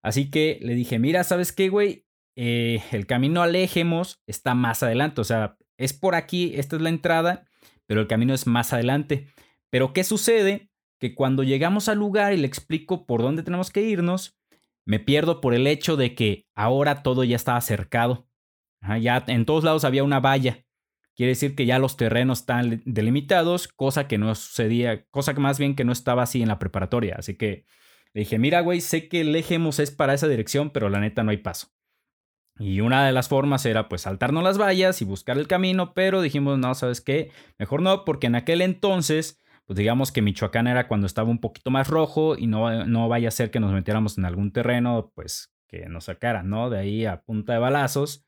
Así 0.01 0.32
que 0.32 0.58
le 0.62 0.74
dije, 0.74 0.98
mira, 0.98 1.24
¿sabes 1.24 1.51
qué, 1.51 1.70
güey? 1.70 2.08
Eh, 2.36 2.82
el 2.92 3.06
camino 3.06 3.44
alejemos 3.44 4.24
está 4.25 4.56
más 4.56 4.82
adelante, 4.82 5.22
o 5.22 5.25
sea, 5.25 5.58
es 5.78 5.94
por 5.94 6.16
aquí, 6.16 6.54
esta 6.56 6.75
es 6.75 6.82
la 6.82 6.90
entrada, 6.90 7.46
pero 7.86 8.01
el 8.01 8.08
camino 8.08 8.34
es 8.34 8.48
más 8.48 8.74
adelante. 8.74 9.28
Pero 9.70 9.94
¿qué 9.94 10.04
sucede? 10.04 10.71
Que 11.01 11.15
cuando 11.15 11.41
llegamos 11.41 11.89
al 11.89 11.98
lugar 11.98 12.31
y 12.31 12.38
le 12.38 12.46
explico 12.46 13.08
por 13.08 13.24
dónde 13.24 13.41
tenemos 13.41 13.72
que 13.72 13.81
irnos, 13.81 14.38
me 14.86 15.00
pierdo 15.00 15.41
por 15.41 15.55
el 15.55 15.65
hecho 15.65 15.98
de 15.98 16.13
que 16.13 16.46
ahora 16.53 17.01
todo 17.01 17.24
ya 17.24 17.36
estaba 17.36 17.60
cercado. 17.62 18.29
ya 19.01 19.24
en 19.27 19.46
todos 19.46 19.63
lados 19.63 19.84
había 19.84 20.03
una 20.03 20.20
valla. 20.20 20.63
quiere 21.15 21.31
decir 21.31 21.55
que 21.55 21.65
ya 21.65 21.79
los 21.79 21.98
terrenos 21.98 22.41
están 22.41 22.84
delimitados, 22.86 23.67
cosa 23.67 24.08
que 24.08 24.20
no 24.20 24.34
sucedía, 24.36 25.05
cosa 25.10 25.34
que 25.34 25.39
más 25.39 25.58
bien 25.58 25.75
que 25.75 25.84
no 25.86 25.91
estaba 25.91 26.22
así 26.22 26.43
en 26.43 26.50
la 26.50 26.60
preparatoria. 26.60 27.15
Así 27.17 27.36
que 27.36 27.65
le 28.13 28.22
dije, 28.22 28.38
mira, 28.38 28.62
güey, 28.62 28.79
sé 28.79 29.08
que 29.08 29.22
el 29.22 29.36
eje 29.36 29.58
es 29.79 29.91
para 29.91 30.13
esa 30.13 30.27
dirección, 30.27 30.70
pero 30.70 30.89
la 30.89 31.00
neta 31.00 31.24
no 31.24 31.31
hay 31.31 31.38
paso. 31.38 31.70
Y 32.60 32.81
una 32.81 33.08
de 33.08 33.12
las 33.12 33.27
formas 33.27 33.65
era 33.65 33.89
pues 33.89 34.01
saltarnos 34.01 34.43
las 34.43 34.60
vallas 34.60 35.01
y 35.01 35.05
buscar 35.05 35.39
el 35.39 35.48
camino, 35.48 35.96
pero 35.96 36.22
dijimos, 36.22 36.60
no, 36.60 36.75
¿sabes 36.75 37.01
qué? 37.01 37.31
Mejor 37.58 37.81
no, 37.81 38.05
porque 38.05 38.27
en 38.27 38.36
aquel 38.36 38.62
entonces, 38.62 39.41
pues 39.65 39.77
digamos 39.77 40.12
que 40.12 40.22
Michoacán 40.22 40.68
era 40.68 40.88
cuando 40.88 41.08
estaba 41.08 41.30
un 41.30 41.39
poquito 41.39 41.72
más 41.72 41.88
rojo 41.88 42.38
y 42.38 42.48
no, 42.48 42.86
no 42.86 43.08
vaya 43.08 43.30
a 43.30 43.32
ser 43.32 43.51
que 43.51 43.60
nos 43.60 43.72
metiéramos 43.72 44.18
en 44.18 44.25
algún 44.25 44.51
terreno, 44.51 45.12
pues 45.15 45.53
que 45.68 45.88
nos 45.88 46.06
sacaran, 46.06 46.50
¿no? 46.50 46.70
De 46.70 46.80
ahí 46.80 47.06
a 47.06 47.22
punta 47.22 47.53
de 47.53 47.60
balazos. 47.60 48.25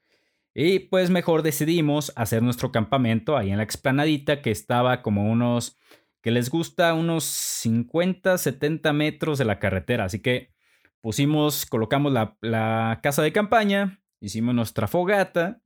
Y 0.55 0.79
pues 0.79 1.09
mejor 1.09 1.41
decidimos 1.41 2.13
hacer 2.15 2.43
nuestro 2.43 2.71
campamento 2.71 3.35
ahí 3.35 3.51
en 3.51 3.57
la 3.57 3.63
explanadita 3.63 4.41
que 4.41 4.51
estaba 4.51 5.01
como 5.01 5.29
unos, 5.29 5.77
que 6.21 6.31
les 6.31 6.49
gusta, 6.49 6.93
unos 6.93 7.23
50, 7.23 8.37
70 8.37 8.93
metros 8.93 9.39
de 9.39 9.45
la 9.45 9.59
carretera. 9.59 10.05
Así 10.05 10.19
que 10.21 10.53
pusimos, 11.01 11.65
colocamos 11.65 12.13
la, 12.13 12.37
la 12.41 12.99
casa 13.01 13.23
de 13.23 13.33
campaña, 13.33 13.99
hicimos 14.21 14.55
nuestra 14.55 14.87
fogata 14.87 15.61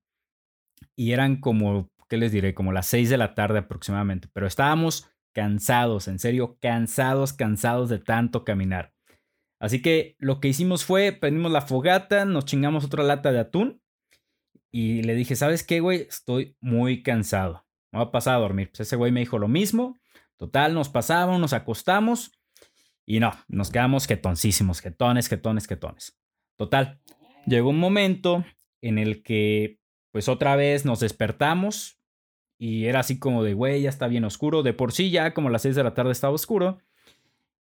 y 0.95 1.11
eran 1.11 1.39
como, 1.39 1.91
¿qué 2.09 2.17
les 2.17 2.31
diré? 2.31 2.53
Como 2.55 2.71
las 2.71 2.87
6 2.87 3.09
de 3.09 3.17
la 3.17 3.35
tarde 3.35 3.59
aproximadamente, 3.59 4.29
pero 4.33 4.47
estábamos 4.47 5.11
cansados, 5.37 6.07
en 6.07 6.17
serio, 6.17 6.57
cansados, 6.59 7.31
cansados 7.31 7.89
de 7.89 7.99
tanto 7.99 8.43
caminar. 8.43 8.91
Así 9.59 9.83
que 9.83 10.15
lo 10.17 10.39
que 10.39 10.47
hicimos 10.47 10.83
fue, 10.83 11.11
prendimos 11.11 11.51
la 11.51 11.61
fogata, 11.61 12.25
nos 12.25 12.45
chingamos 12.45 12.85
otra 12.85 13.03
lata 13.03 13.31
de 13.31 13.37
atún 13.37 13.79
y 14.71 15.03
le 15.03 15.13
dije, 15.13 15.35
¿sabes 15.35 15.61
qué, 15.61 15.79
güey? 15.79 16.07
Estoy 16.09 16.57
muy 16.59 17.03
cansado. 17.03 17.67
Me 17.91 17.99
voy 17.99 18.07
a 18.07 18.11
pasar 18.11 18.33
a 18.33 18.39
dormir. 18.39 18.69
Pues 18.71 18.79
ese 18.79 18.95
güey 18.95 19.11
me 19.11 19.19
dijo 19.19 19.37
lo 19.37 19.47
mismo. 19.47 19.99
Total, 20.37 20.73
nos 20.73 20.89
pasamos, 20.89 21.39
nos 21.39 21.53
acostamos 21.53 22.31
y 23.05 23.19
no, 23.19 23.31
nos 23.47 23.69
quedamos 23.69 24.07
jetoncísimos, 24.07 24.81
jetones, 24.81 25.27
jetones, 25.27 25.67
jetones. 25.67 26.19
Total, 26.57 26.99
llegó 27.45 27.69
un 27.69 27.79
momento 27.79 28.43
en 28.81 28.97
el 28.97 29.21
que 29.21 29.77
pues 30.11 30.29
otra 30.29 30.55
vez 30.55 30.83
nos 30.83 30.99
despertamos 30.99 31.96
y 32.57 32.85
era 32.85 33.01
así 33.01 33.19
como 33.19 33.43
de, 33.43 33.53
güey, 33.53 33.81
ya 33.83 33.89
está 33.89 34.07
bien 34.07 34.25
oscuro. 34.25 34.63
De 34.63 34.73
por 34.73 34.91
sí 34.91 35.11
ya 35.11 35.33
como 35.33 35.49
las 35.49 35.61
6 35.63 35.75
de 35.75 35.83
la 35.83 35.93
tarde 35.93 36.11
estaba 36.11 36.33
oscuro. 36.33 36.79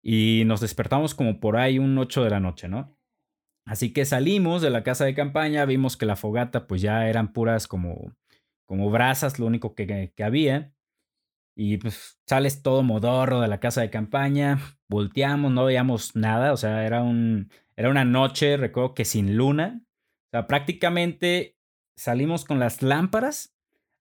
Y 0.03 0.43
nos 0.47 0.61
despertamos 0.61 1.15
como 1.15 1.41
por 1.41 1.57
ahí 1.57 1.79
un 1.79 1.97
8 1.97 2.25
de 2.25 2.31
la 2.31 2.41
noche, 2.41 2.69
¿no? 2.69 2.97
Así 3.65 3.93
que 3.93 4.05
salimos 4.05 4.61
de 4.61 4.71
la 4.71 4.83
casa 4.83 5.05
de 5.05 5.15
campaña, 5.15 5.65
vimos 5.65 5.97
que 5.97 6.07
la 6.07 6.17
fogata 6.17 6.67
pues 6.67 6.83
ya 6.83 7.09
eran 7.09 7.33
puras 7.33 7.69
como, 7.69 8.13
como 8.67 8.91
brasas, 8.91 9.39
lo 9.39 9.47
único 9.47 9.75
que, 9.75 10.13
que 10.15 10.25
había. 10.25 10.75
Y 11.55 11.77
pues 11.77 12.21
sales 12.27 12.63
todo 12.63 12.83
modorro 12.83 13.41
de 13.41 13.49
la 13.49 13.61
casa 13.61 13.83
de 13.83 13.91
campaña, 13.91 14.59
volteamos, 14.89 15.53
no 15.53 15.67
veíamos 15.67 16.17
nada, 16.17 16.53
o 16.53 16.57
sea, 16.57 16.87
era 16.87 17.03
un, 17.03 17.51
era 17.77 17.91
una 17.91 18.05
noche, 18.05 18.57
recuerdo 18.57 18.95
que 18.95 19.05
sin 19.05 19.37
luna. 19.37 19.83
O 19.83 20.31
sea, 20.33 20.47
prácticamente 20.47 21.59
salimos 21.97 22.45
con 22.45 22.59
las 22.59 22.83
lámparas, 22.83 23.52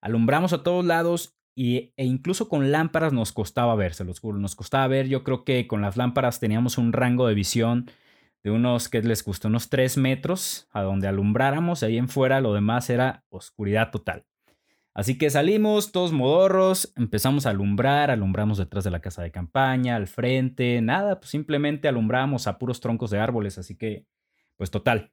alumbramos 0.02 0.52
a 0.52 0.62
todos 0.62 0.84
lados 0.84 1.34
y, 1.54 1.92
e 1.96 2.04
incluso 2.04 2.48
con 2.48 2.70
lámparas 2.70 3.12
nos 3.12 3.32
costaba 3.32 3.74
ver, 3.74 3.94
se 3.94 4.04
los 4.04 4.20
juro, 4.20 4.38
nos 4.38 4.56
costaba 4.56 4.86
ver. 4.88 5.08
Yo 5.08 5.24
creo 5.24 5.44
que 5.44 5.66
con 5.66 5.80
las 5.80 5.96
lámparas 5.96 6.40
teníamos 6.40 6.76
un 6.76 6.92
rango 6.92 7.26
de 7.26 7.34
visión 7.34 7.90
de 8.42 8.50
unos, 8.50 8.88
¿qué 8.88 9.00
les 9.02 9.24
gustó? 9.24 9.48
Unos 9.48 9.70
3 9.70 9.96
metros 9.98 10.68
a 10.72 10.82
donde 10.82 11.08
alumbráramos. 11.08 11.82
Ahí 11.82 11.96
en 11.96 12.08
fuera 12.08 12.40
lo 12.40 12.52
demás 12.52 12.90
era 12.90 13.24
oscuridad 13.30 13.90
total. 13.90 14.26
Así 14.94 15.16
que 15.16 15.30
salimos 15.30 15.90
todos 15.90 16.12
modorros, 16.12 16.92
empezamos 16.96 17.46
a 17.46 17.50
alumbrar, 17.50 18.10
alumbramos 18.10 18.58
detrás 18.58 18.84
de 18.84 18.90
la 18.90 19.00
casa 19.00 19.22
de 19.22 19.30
campaña, 19.30 19.96
al 19.96 20.06
frente, 20.06 20.82
nada, 20.82 21.18
pues 21.18 21.30
simplemente 21.30 21.88
alumbramos 21.88 22.46
a 22.46 22.58
puros 22.58 22.80
troncos 22.80 23.10
de 23.10 23.18
árboles, 23.18 23.56
así 23.56 23.74
que, 23.74 24.04
pues 24.58 24.70
total. 24.70 25.10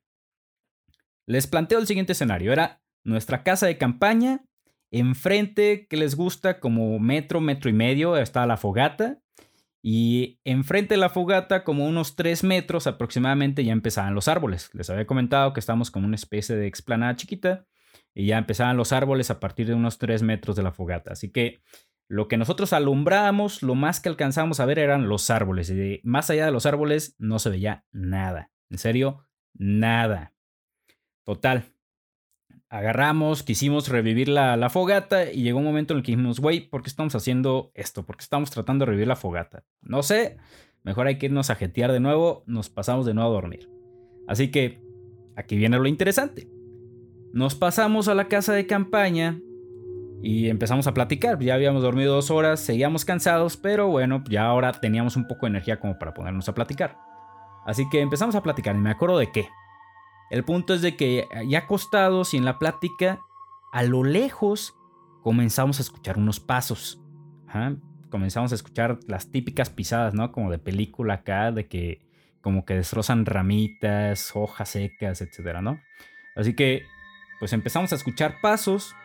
Les 1.25 1.47
planteo 1.47 1.79
el 1.79 1.87
siguiente 1.87 2.11
escenario, 2.11 2.51
era 2.51 2.81
nuestra 3.05 3.43
casa 3.43 3.67
de 3.67 3.77
campaña, 3.77 4.43
enfrente, 4.91 5.87
que 5.87 5.97
les 5.97 6.15
gusta, 6.15 6.59
como 6.59 6.99
metro, 6.99 7.41
metro 7.41 7.69
y 7.69 7.73
medio, 7.73 8.17
está 8.17 8.45
la 8.45 8.57
fogata, 8.57 9.21
y 9.81 10.39
enfrente 10.43 10.95
de 10.95 10.99
la 10.99 11.09
fogata, 11.09 11.63
como 11.63 11.87
unos 11.87 12.15
3 12.15 12.43
metros 12.43 12.85
aproximadamente, 12.87 13.63
ya 13.63 13.71
empezaban 13.71 14.13
los 14.13 14.27
árboles. 14.27 14.69
Les 14.73 14.89
había 14.89 15.07
comentado 15.07 15.53
que 15.53 15.59
estamos 15.59 15.89
como 15.89 16.05
una 16.05 16.15
especie 16.15 16.55
de 16.55 16.67
explanada 16.67 17.15
chiquita 17.15 17.65
y 18.13 18.25
ya 18.25 18.37
empezaban 18.37 18.75
los 18.75 18.91
árboles 18.91 19.31
a 19.31 19.39
partir 19.39 19.67
de 19.67 19.75
unos 19.75 19.97
3 19.97 20.21
metros 20.23 20.57
de 20.57 20.63
la 20.63 20.71
fogata. 20.71 21.13
Así 21.13 21.31
que 21.31 21.61
lo 22.09 22.27
que 22.27 22.37
nosotros 22.37 22.73
alumbrábamos, 22.73 23.63
lo 23.63 23.75
más 23.75 24.01
que 24.01 24.09
alcanzábamos 24.09 24.59
a 24.59 24.65
ver 24.65 24.79
eran 24.79 25.07
los 25.07 25.29
árboles. 25.29 25.69
Y 25.69 26.01
más 26.03 26.29
allá 26.29 26.45
de 26.45 26.51
los 26.51 26.65
árboles 26.65 27.15
no 27.17 27.39
se 27.39 27.51
veía 27.51 27.85
nada. 27.91 28.51
En 28.69 28.79
serio, 28.79 29.25
nada. 29.53 30.33
Total. 31.23 31.63
Agarramos, 32.69 33.41
quisimos 33.41 33.87
revivir 33.89 34.29
la, 34.29 34.55
la 34.55 34.69
fogata 34.69 35.31
y 35.31 35.41
llegó 35.41 35.57
un 35.59 35.65
momento 35.65 35.93
en 35.93 35.97
el 35.97 36.03
que 36.03 36.11
dijimos, 36.11 36.39
güey, 36.39 36.69
¿por 36.69 36.83
qué 36.83 36.89
estamos 36.89 37.15
haciendo 37.15 37.71
esto? 37.73 38.05
¿Por 38.05 38.15
qué 38.15 38.23
estamos 38.23 38.51
tratando 38.51 38.83
de 38.83 38.91
revivir 38.91 39.07
la 39.07 39.15
fogata? 39.15 39.63
No 39.81 40.03
sé, 40.03 40.37
mejor 40.83 41.07
hay 41.07 41.17
que 41.17 41.25
irnos 41.25 41.49
a 41.49 41.55
jetear 41.55 41.91
de 41.91 41.99
nuevo, 41.99 42.43
nos 42.45 42.69
pasamos 42.69 43.07
de 43.07 43.15
nuevo 43.15 43.31
a 43.31 43.33
dormir. 43.33 43.69
Así 44.27 44.51
que 44.51 44.79
aquí 45.35 45.57
viene 45.57 45.79
lo 45.79 45.87
interesante. 45.87 46.47
Nos 47.33 47.55
pasamos 47.55 48.07
a 48.07 48.13
la 48.13 48.27
casa 48.27 48.53
de 48.53 48.67
campaña 48.67 49.39
y 50.21 50.49
empezamos 50.49 50.87
a 50.87 50.93
platicar. 50.93 51.39
Ya 51.39 51.55
habíamos 51.55 51.81
dormido 51.81 52.13
dos 52.13 52.29
horas, 52.29 52.59
seguíamos 52.59 53.05
cansados, 53.05 53.57
pero 53.57 53.87
bueno, 53.87 54.23
ya 54.29 54.45
ahora 54.45 54.71
teníamos 54.71 55.15
un 55.15 55.27
poco 55.27 55.45
de 55.45 55.51
energía 55.51 55.79
como 55.79 55.97
para 55.97 56.13
ponernos 56.13 56.47
a 56.49 56.53
platicar. 56.53 56.97
Así 57.65 57.87
que 57.89 58.01
empezamos 58.01 58.35
a 58.35 58.43
platicar 58.43 58.75
y 58.75 58.79
me 58.79 58.91
acuerdo 58.91 59.17
de 59.17 59.31
qué. 59.31 59.47
El 60.29 60.43
punto 60.43 60.73
es 60.73 60.81
de 60.81 60.95
que 60.95 61.27
ya 61.47 61.59
acostados 61.59 62.33
y 62.33 62.37
en 62.37 62.45
la 62.45 62.59
plática, 62.59 63.19
a 63.71 63.83
lo 63.83 64.03
lejos 64.03 64.75
comenzamos 65.23 65.79
a 65.79 65.81
escuchar 65.81 66.17
unos 66.17 66.39
pasos. 66.39 67.01
Comenzamos 68.09 68.51
a 68.51 68.55
escuchar 68.55 68.99
las 69.07 69.31
típicas 69.31 69.69
pisadas, 69.69 70.13
¿no? 70.13 70.31
Como 70.31 70.51
de 70.51 70.59
película 70.59 71.15
acá, 71.15 71.51
de 71.51 71.67
que 71.67 72.07
como 72.41 72.65
que 72.65 72.75
destrozan 72.75 73.25
ramitas, 73.25 74.31
hojas 74.35 74.69
secas, 74.69 75.21
etcétera, 75.21 75.61
¿no? 75.61 75.79
Así 76.35 76.55
que 76.55 76.83
pues 77.39 77.53
empezamos 77.53 77.91
a 77.91 77.95
escuchar 77.95 78.35
pasos. 78.41 78.95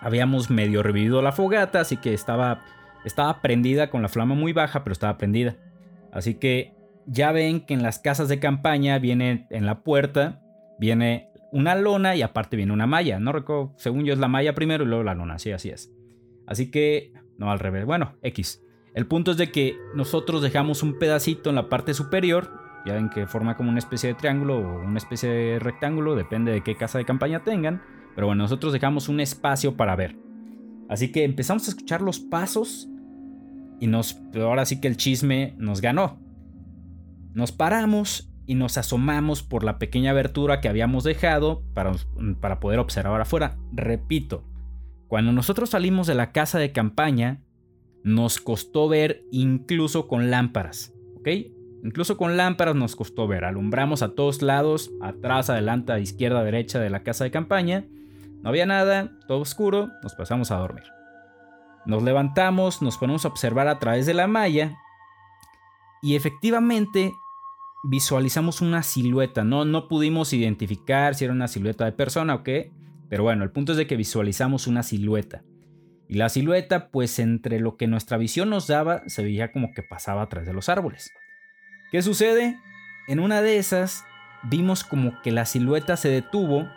Habíamos 0.00 0.50
medio 0.50 0.82
revivido 0.82 1.22
la 1.22 1.32
fogata, 1.32 1.80
así 1.80 1.96
que 1.96 2.14
estaba, 2.14 2.64
estaba 3.04 3.40
prendida 3.42 3.90
con 3.90 4.02
la 4.02 4.08
flama 4.08 4.34
muy 4.34 4.52
baja, 4.52 4.82
pero 4.82 4.92
estaba 4.92 5.18
prendida. 5.18 5.56
Así 6.12 6.34
que 6.34 6.74
ya 7.06 7.32
ven 7.32 7.64
que 7.64 7.74
en 7.74 7.82
las 7.82 7.98
casas 7.98 8.28
de 8.28 8.38
campaña 8.40 8.98
viene 8.98 9.46
en 9.50 9.66
la 9.66 9.82
puerta, 9.82 10.43
viene 10.78 11.28
una 11.52 11.74
lona 11.74 12.16
y 12.16 12.22
aparte 12.22 12.56
viene 12.56 12.72
una 12.72 12.86
malla. 12.86 13.18
No 13.18 13.32
recuerdo, 13.32 13.72
según 13.76 14.04
yo 14.04 14.12
es 14.12 14.18
la 14.18 14.28
malla 14.28 14.54
primero 14.54 14.84
y 14.84 14.86
luego 14.86 15.04
la 15.04 15.14
lona, 15.14 15.38
sí, 15.38 15.52
así 15.52 15.70
es. 15.70 15.92
Así 16.46 16.70
que, 16.70 17.12
no 17.38 17.50
al 17.50 17.58
revés, 17.58 17.84
bueno, 17.84 18.16
X. 18.22 18.62
El 18.94 19.06
punto 19.06 19.32
es 19.32 19.36
de 19.36 19.50
que 19.50 19.76
nosotros 19.94 20.42
dejamos 20.42 20.82
un 20.82 20.98
pedacito 20.98 21.50
en 21.50 21.56
la 21.56 21.68
parte 21.68 21.94
superior 21.94 22.64
ya 22.84 22.92
ven 22.92 23.08
que 23.08 23.26
forma 23.26 23.56
como 23.56 23.70
una 23.70 23.78
especie 23.78 24.10
de 24.10 24.14
triángulo 24.14 24.58
o 24.58 24.84
una 24.84 24.98
especie 24.98 25.30
de 25.30 25.58
rectángulo, 25.58 26.14
depende 26.16 26.52
de 26.52 26.62
qué 26.62 26.76
casa 26.76 26.98
de 26.98 27.06
campaña 27.06 27.42
tengan. 27.42 27.82
Pero 28.14 28.26
bueno, 28.26 28.42
nosotros 28.42 28.72
dejamos 28.72 29.08
un 29.08 29.20
espacio 29.20 29.76
para 29.76 29.96
ver. 29.96 30.16
Así 30.88 31.10
que 31.10 31.24
empezamos 31.24 31.66
a 31.66 31.70
escuchar 31.70 32.02
los 32.02 32.20
pasos 32.20 32.88
y 33.80 33.86
nos, 33.86 34.20
ahora 34.34 34.66
sí 34.66 34.80
que 34.80 34.88
el 34.88 34.98
chisme 34.98 35.54
nos 35.56 35.80
ganó. 35.80 36.20
Nos 37.32 37.52
paramos 37.52 38.30
y 38.46 38.54
nos 38.54 38.78
asomamos 38.78 39.42
por 39.42 39.64
la 39.64 39.78
pequeña 39.78 40.10
abertura 40.10 40.60
que 40.60 40.68
habíamos 40.68 41.04
dejado 41.04 41.62
para, 41.74 41.92
para 42.40 42.60
poder 42.60 42.78
observar 42.78 43.20
afuera. 43.20 43.56
Repito, 43.72 44.44
cuando 45.08 45.32
nosotros 45.32 45.70
salimos 45.70 46.06
de 46.06 46.14
la 46.14 46.32
casa 46.32 46.58
de 46.58 46.72
campaña, 46.72 47.42
nos 48.02 48.40
costó 48.40 48.88
ver 48.88 49.24
incluso 49.30 50.08
con 50.08 50.30
lámparas, 50.30 50.94
¿ok? 51.18 51.28
Incluso 51.84 52.16
con 52.16 52.36
lámparas 52.36 52.74
nos 52.74 52.96
costó 52.96 53.26
ver. 53.26 53.44
Alumbramos 53.44 54.02
a 54.02 54.14
todos 54.14 54.42
lados, 54.42 54.90
atrás, 55.02 55.50
adelante, 55.50 55.98
izquierda, 56.00 56.42
derecha 56.42 56.80
de 56.80 56.90
la 56.90 57.02
casa 57.02 57.24
de 57.24 57.30
campaña. 57.30 57.84
No 58.42 58.48
había 58.48 58.66
nada, 58.66 59.10
todo 59.28 59.40
oscuro, 59.40 59.90
nos 60.02 60.14
pasamos 60.14 60.50
a 60.50 60.56
dormir. 60.56 60.84
Nos 61.86 62.02
levantamos, 62.02 62.80
nos 62.80 62.96
ponemos 62.96 63.24
a 63.24 63.28
observar 63.28 63.68
a 63.68 63.78
través 63.78 64.06
de 64.06 64.14
la 64.14 64.26
malla 64.26 64.76
y 66.02 66.16
efectivamente 66.16 67.12
visualizamos 67.84 68.60
una 68.60 68.82
silueta. 68.82 69.44
No, 69.44 69.64
no 69.64 69.88
pudimos 69.88 70.32
identificar 70.32 71.14
si 71.14 71.24
era 71.24 71.34
una 71.34 71.48
silueta 71.48 71.84
de 71.84 71.92
persona 71.92 72.34
o 72.34 72.42
qué, 72.42 72.72
pero 73.08 73.22
bueno, 73.22 73.44
el 73.44 73.50
punto 73.50 73.72
es 73.72 73.78
de 73.78 73.86
que 73.86 73.96
visualizamos 73.96 74.66
una 74.66 74.82
silueta. 74.82 75.42
Y 76.08 76.14
la 76.14 76.28
silueta, 76.28 76.88
pues 76.90 77.18
entre 77.18 77.60
lo 77.60 77.76
que 77.76 77.86
nuestra 77.86 78.16
visión 78.16 78.50
nos 78.50 78.66
daba, 78.66 79.02
se 79.06 79.22
veía 79.22 79.52
como 79.52 79.72
que 79.72 79.82
pasaba 79.82 80.22
a 80.22 80.28
través 80.28 80.46
de 80.46 80.54
los 80.54 80.68
árboles. 80.68 81.10
¿Qué 81.90 82.02
sucede? 82.02 82.58
En 83.06 83.20
una 83.20 83.42
de 83.42 83.58
esas 83.58 84.04
vimos 84.42 84.84
como 84.84 85.20
que 85.22 85.30
la 85.30 85.44
silueta 85.44 85.96
se 85.96 86.08
detuvo 86.08 86.68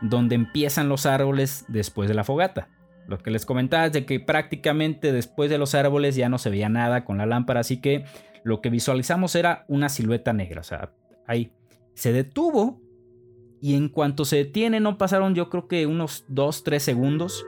donde 0.00 0.34
empiezan 0.34 0.88
los 0.88 1.06
árboles 1.06 1.64
después 1.68 2.08
de 2.08 2.14
la 2.14 2.24
fogata. 2.24 2.68
Lo 3.06 3.18
que 3.18 3.30
les 3.30 3.44
comentaba 3.44 3.86
es 3.86 3.92
de 3.92 4.06
que 4.06 4.20
prácticamente 4.20 5.12
después 5.12 5.50
de 5.50 5.58
los 5.58 5.74
árboles 5.74 6.16
ya 6.16 6.28
no 6.28 6.38
se 6.38 6.50
veía 6.50 6.68
nada 6.68 7.04
con 7.04 7.18
la 7.18 7.26
lámpara, 7.26 7.60
así 7.60 7.80
que 7.80 8.04
lo 8.44 8.60
que 8.60 8.70
visualizamos 8.70 9.34
era 9.34 9.64
una 9.68 9.88
silueta 9.88 10.32
negra, 10.32 10.60
o 10.60 10.64
sea, 10.64 10.92
ahí 11.26 11.52
se 11.94 12.12
detuvo 12.12 12.80
y 13.60 13.74
en 13.74 13.88
cuanto 13.88 14.24
se 14.24 14.36
detiene 14.36 14.80
no 14.80 14.98
pasaron 14.98 15.34
yo 15.34 15.48
creo 15.48 15.66
que 15.66 15.86
unos 15.86 16.24
2, 16.28 16.62
3 16.62 16.82
segundos 16.82 17.46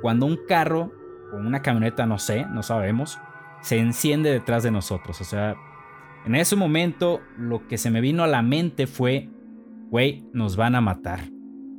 cuando 0.00 0.26
un 0.26 0.38
carro 0.46 0.92
o 1.32 1.36
una 1.36 1.62
camioneta, 1.62 2.06
no 2.06 2.18
sé, 2.18 2.46
no 2.46 2.62
sabemos, 2.62 3.18
se 3.60 3.78
enciende 3.78 4.30
detrás 4.30 4.62
de 4.62 4.70
nosotros, 4.70 5.20
o 5.20 5.24
sea, 5.24 5.56
en 6.26 6.34
ese 6.34 6.56
momento 6.56 7.20
lo 7.38 7.68
que 7.68 7.78
se 7.78 7.90
me 7.90 8.00
vino 8.00 8.24
a 8.24 8.26
la 8.26 8.42
mente 8.42 8.88
fue, 8.88 9.28
güey, 9.90 10.24
nos 10.32 10.56
van 10.56 10.74
a 10.74 10.80
matar. 10.80 11.20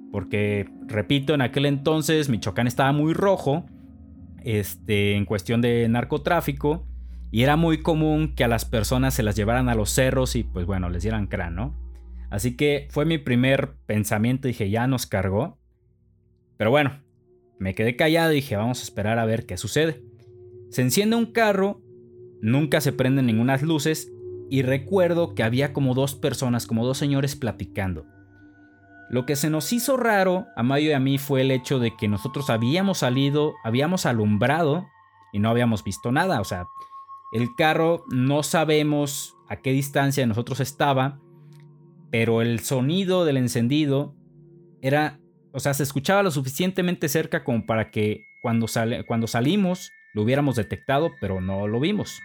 Porque, 0.10 0.70
repito, 0.88 1.34
en 1.34 1.42
aquel 1.42 1.66
entonces 1.66 2.30
Michoacán 2.30 2.66
estaba 2.66 2.94
muy 2.94 3.14
rojo 3.14 3.66
este, 4.44 5.16
en 5.18 5.26
cuestión 5.26 5.62
de 5.62 5.90
narcotráfico 5.90 6.88
y 7.32 7.44
era 7.44 7.56
muy 7.56 7.82
común 7.82 8.34
que 8.36 8.44
a 8.44 8.48
las 8.48 8.66
personas 8.66 9.14
se 9.14 9.24
las 9.24 9.36
llevaran 9.36 9.70
a 9.70 9.76
los 9.76 9.90
cerros 9.90 10.36
y 10.36 10.44
pues 10.44 10.66
bueno, 10.66 10.90
les 10.90 11.04
dieran 11.04 11.28
crán, 11.28 11.56
¿no? 11.56 11.76
Así 12.30 12.56
que 12.56 12.88
fue 12.92 13.06
mi 13.06 13.18
primer 13.18 13.74
pensamiento, 13.86 14.48
dije, 14.48 14.70
ya 14.70 14.88
nos 14.88 15.06
cargó. 15.06 15.58
Pero 16.58 16.72
bueno, 16.72 17.02
me 17.60 17.76
quedé 17.76 17.96
callado 17.96 18.32
y 18.32 18.36
dije, 18.36 18.56
vamos 18.56 18.80
a 18.80 18.84
esperar 18.84 19.20
a 19.20 19.26
ver 19.26 19.46
qué 19.46 19.58
sucede. 19.58 20.04
Se 20.70 20.82
enciende 20.82 21.16
un 21.16 21.28
carro, 21.28 21.82
nunca 22.42 22.82
se 22.82 22.92
prenden 22.92 23.28
ninguna 23.28 23.58
luces 23.58 24.12
y 24.50 24.62
recuerdo 24.62 25.36
que 25.36 25.44
había 25.44 25.74
como 25.74 25.94
dos 25.94 26.16
personas, 26.16 26.68
como 26.68 26.86
dos 26.86 26.98
señores 26.98 27.36
platicando. 27.36 28.06
Lo 29.10 29.26
que 29.26 29.38
se 29.38 29.50
nos 29.50 29.72
hizo 29.72 29.96
raro 29.96 30.48
a 30.56 30.64
Mayo 30.64 30.90
y 30.90 30.94
a 30.94 31.00
mí 31.00 31.18
fue 31.18 31.42
el 31.42 31.52
hecho 31.52 31.80
de 31.80 31.96
que 31.96 32.10
nosotros 32.10 32.50
habíamos 32.50 33.00
salido, 33.00 33.54
habíamos 33.64 34.06
alumbrado 34.06 34.86
y 35.32 35.40
no 35.40 35.50
habíamos 35.50 35.84
visto 35.84 36.12
nada. 36.12 36.42
O 36.42 36.44
sea, 36.44 36.66
el 37.32 37.50
carro 37.56 38.06
no 38.10 38.44
sabemos 38.44 39.36
a 39.50 39.58
qué 39.58 39.72
distancia 39.72 40.24
de 40.24 40.28
nosotros 40.28 40.60
estaba, 40.60 41.20
pero 42.12 42.42
el 42.42 42.60
sonido 42.62 43.26
del 43.26 43.38
encendido 43.38 44.16
era, 44.82 45.20
o 45.52 45.60
sea, 45.60 45.74
se 45.74 45.84
escuchaba 45.84 46.24
lo 46.24 46.32
suficientemente 46.32 47.10
cerca 47.10 47.44
como 47.44 47.66
para 47.66 47.92
que 47.92 48.22
cuando, 48.42 48.68
cuando 49.08 49.28
salimos 49.28 49.92
lo 50.14 50.24
hubiéramos 50.24 50.56
detectado, 50.56 51.12
pero 51.20 51.42
no 51.42 51.68
lo 51.68 51.80
vimos. 51.80 52.20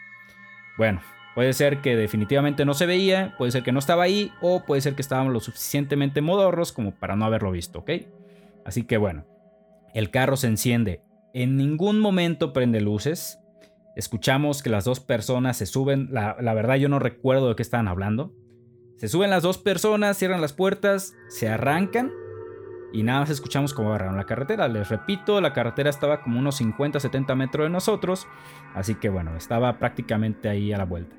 Bueno, 0.78 1.00
Puede 1.34 1.54
ser 1.54 1.80
que 1.80 1.96
definitivamente 1.96 2.64
no 2.64 2.74
se 2.74 2.84
veía, 2.84 3.34
puede 3.38 3.52
ser 3.52 3.62
que 3.62 3.72
no 3.72 3.78
estaba 3.78 4.02
ahí 4.02 4.30
o 4.42 4.64
puede 4.64 4.82
ser 4.82 4.94
que 4.94 5.02
estábamos 5.02 5.32
lo 5.32 5.40
suficientemente 5.40 6.20
modorros 6.20 6.72
como 6.72 6.92
para 6.92 7.16
no 7.16 7.24
haberlo 7.24 7.50
visto, 7.50 7.80
¿ok? 7.80 7.90
Así 8.66 8.84
que 8.84 8.98
bueno, 8.98 9.24
el 9.94 10.10
carro 10.10 10.36
se 10.36 10.48
enciende. 10.48 11.00
En 11.32 11.56
ningún 11.56 12.00
momento 12.00 12.52
prende 12.52 12.82
luces. 12.82 13.38
Escuchamos 13.96 14.62
que 14.62 14.70
las 14.70 14.84
dos 14.84 15.00
personas 15.00 15.56
se 15.56 15.66
suben. 15.66 16.08
La, 16.12 16.34
verdad 16.54 16.76
yo 16.76 16.88
no 16.88 16.98
recuerdo 16.98 17.48
de 17.48 17.56
qué 17.56 17.62
estaban 17.62 17.88
hablando. 17.88 18.32
Se 18.96 19.08
suben 19.08 19.30
las 19.30 19.42
dos 19.42 19.58
personas, 19.58 20.16
cierran 20.16 20.40
las 20.40 20.52
puertas, 20.52 21.14
se 21.28 21.48
arrancan 21.48 22.12
y 22.92 23.02
nada 23.02 23.20
más 23.20 23.30
escuchamos 23.30 23.74
cómo 23.74 23.88
agarraron 23.88 24.16
la 24.16 24.24
carretera. 24.24 24.68
Les 24.68 24.88
repito, 24.88 25.40
la 25.40 25.52
carretera 25.52 25.90
estaba 25.90 26.22
como 26.22 26.38
unos 26.38 26.56
50, 26.56 27.00
70 27.00 27.34
metros 27.34 27.66
de 27.66 27.70
nosotros. 27.70 28.26
Así 28.74 28.94
que 28.94 29.08
bueno, 29.08 29.36
estaba 29.36 29.78
prácticamente 29.78 30.48
ahí 30.48 30.72
a 30.72 30.78
la 30.78 30.84
vuelta. 30.84 31.16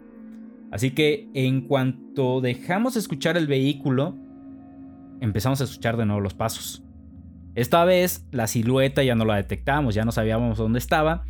Así 0.72 0.92
que 0.92 1.30
en 1.34 1.68
cuanto 1.68 2.42
dejamos 2.42 2.96
de 2.96 3.02
escuchar 3.02 3.38
el 3.38 3.48
vehículo, 3.48 4.16
empezamos 5.20 5.62
a 5.62 5.66
escuchar 5.66 5.98
de 5.98 6.06
nuevo 6.06 6.22
los 6.22 6.34
pasos. 6.34 6.84
Esta 7.56 7.86
vez 7.86 8.26
la 8.32 8.48
silueta 8.48 9.04
ya 9.04 9.14
no 9.14 9.26
la 9.26 9.36
detectamos, 9.36 9.94
ya 9.94 10.06
no 10.06 10.12
sabíamos 10.12 10.58
dónde 10.58 10.80
estaba, 10.80 11.26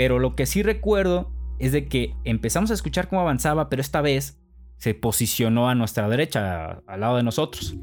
pero 0.00 0.18
lo 0.18 0.34
que 0.34 0.46
sí 0.46 0.62
recuerdo 0.62 1.30
es 1.58 1.72
de 1.72 1.86
que 1.86 2.16
empezamos 2.24 2.70
a 2.70 2.74
escuchar 2.74 3.08
cómo 3.08 3.20
avanzaba, 3.20 3.68
pero 3.68 3.82
esta 3.82 4.00
vez 4.00 4.40
se 4.78 4.94
posicionó 4.94 5.68
a 5.68 5.74
nuestra 5.74 6.08
derecha, 6.08 6.80
al 6.86 7.00
lado 7.00 7.18
de 7.18 7.22
nosotros. 7.22 7.74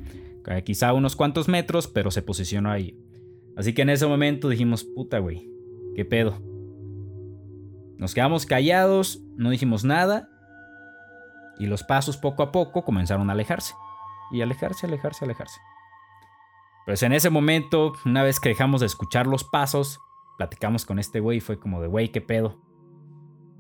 Eh, 0.48 0.64
quizá 0.64 0.94
unos 0.94 1.16
cuantos 1.16 1.48
metros, 1.48 1.86
pero 1.88 2.10
se 2.10 2.24
posicionó 2.24 2.72
ahí. 2.72 2.98
Así 3.56 3.74
que 3.74 3.84
en 3.84 3.92
ese 3.92 4.08
momento 4.08 4.50
dijimos, 4.50 4.84
puta, 4.84 5.20
güey, 5.20 5.48
¿qué 5.96 6.06
pedo? 6.06 6.42
Nos 8.00 8.16
quedamos 8.16 8.48
callados, 8.48 9.22
no 9.36 9.52
dijimos 9.52 9.84
nada 9.84 10.28
y 11.60 11.68
los 11.68 11.84
pasos 11.84 12.18
poco 12.18 12.42
a 12.42 12.52
poco 12.52 12.84
comenzaron 12.84 13.30
a 13.30 13.34
alejarse. 13.34 13.76
Y 14.32 14.42
alejarse, 14.42 14.88
alejarse, 14.88 15.24
alejarse. 15.24 15.60
Pues 16.88 17.04
en 17.04 17.14
ese 17.14 17.30
momento, 17.30 17.94
una 18.06 18.24
vez 18.24 18.40
que 18.40 18.50
dejamos 18.50 18.82
de 18.82 18.88
escuchar 18.88 19.28
los 19.28 19.44
pasos, 19.44 20.00
platicamos 20.38 20.86
con 20.86 21.00
este 21.00 21.20
güey 21.20 21.38
y 21.38 21.42
fue 21.42 21.60
como 21.60 21.82
de, 21.82 21.88
güey, 21.88 22.10
¿qué 22.10 22.22
pedo? 22.22 22.62